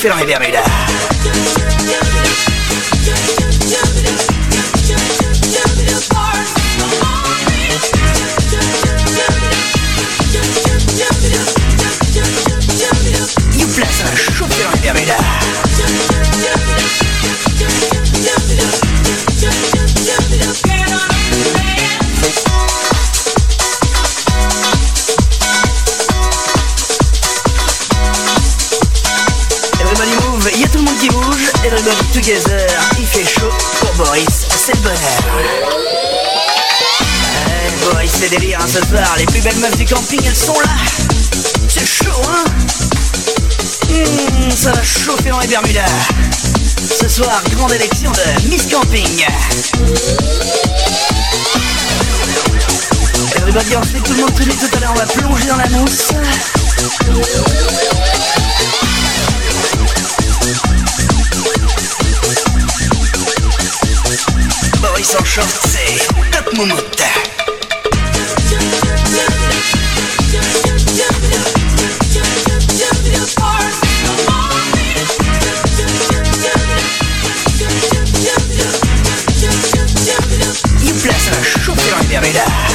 Pero 0.03 0.17
me. 0.17 0.52
together, 32.13 32.67
il 32.99 33.07
fait 33.07 33.25
chaud 33.25 33.49
pour 33.81 34.05
Boris, 34.05 34.27
c'est 34.49 34.75
le 34.75 34.81
bonheur. 34.81 34.99
Ouais, 37.35 37.93
Boris, 37.93 38.11
c'est 38.21 38.29
délire 38.29 38.59
hein, 38.61 38.67
ce 38.67 38.87
soir, 38.87 39.15
les 39.17 39.25
plus 39.25 39.41
belles 39.41 39.57
meufs 39.57 39.77
du 39.77 39.87
camping, 39.87 40.21
elles 40.27 40.37
sont 40.37 40.59
là. 40.61 40.77
C'est 41.69 41.87
chaud, 41.87 42.21
hein 42.29 42.45
mmh, 43.89 44.51
Ça 44.51 44.73
va 44.73 44.83
chauffer 44.83 45.31
dans 45.31 45.41
les 45.41 45.47
Bermudas. 45.47 45.81
Ce 47.01 47.09
soir, 47.09 47.43
grande 47.57 47.73
élection 47.73 48.13
de 48.13 48.49
Miss 48.49 48.67
Camping. 48.67 49.27
Everybody, 53.37 53.77
on 53.77 53.83
se 53.83 54.03
tout 54.03 54.13
le 54.13 54.21
monde 54.21 54.35
tout 54.35 54.45
tout 54.45 54.77
à 54.77 54.81
l'heure, 54.81 54.93
on 54.95 54.99
va 54.99 55.07
plonger 55.07 55.47
dans 55.47 55.57
la 55.57 55.69
mousse. 55.71 56.13
Айзо 65.03 65.25
Шоуцей, 65.25 66.01
как 66.31 66.53
мы 66.53 66.65
мутта. 66.65 67.09
You 80.81 80.95
bless 81.03 81.27
her, 81.27 81.43
shoot 81.43 81.77
your 81.85 82.23
mirror. 82.23 82.72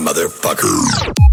Motherfucker. 0.00 1.29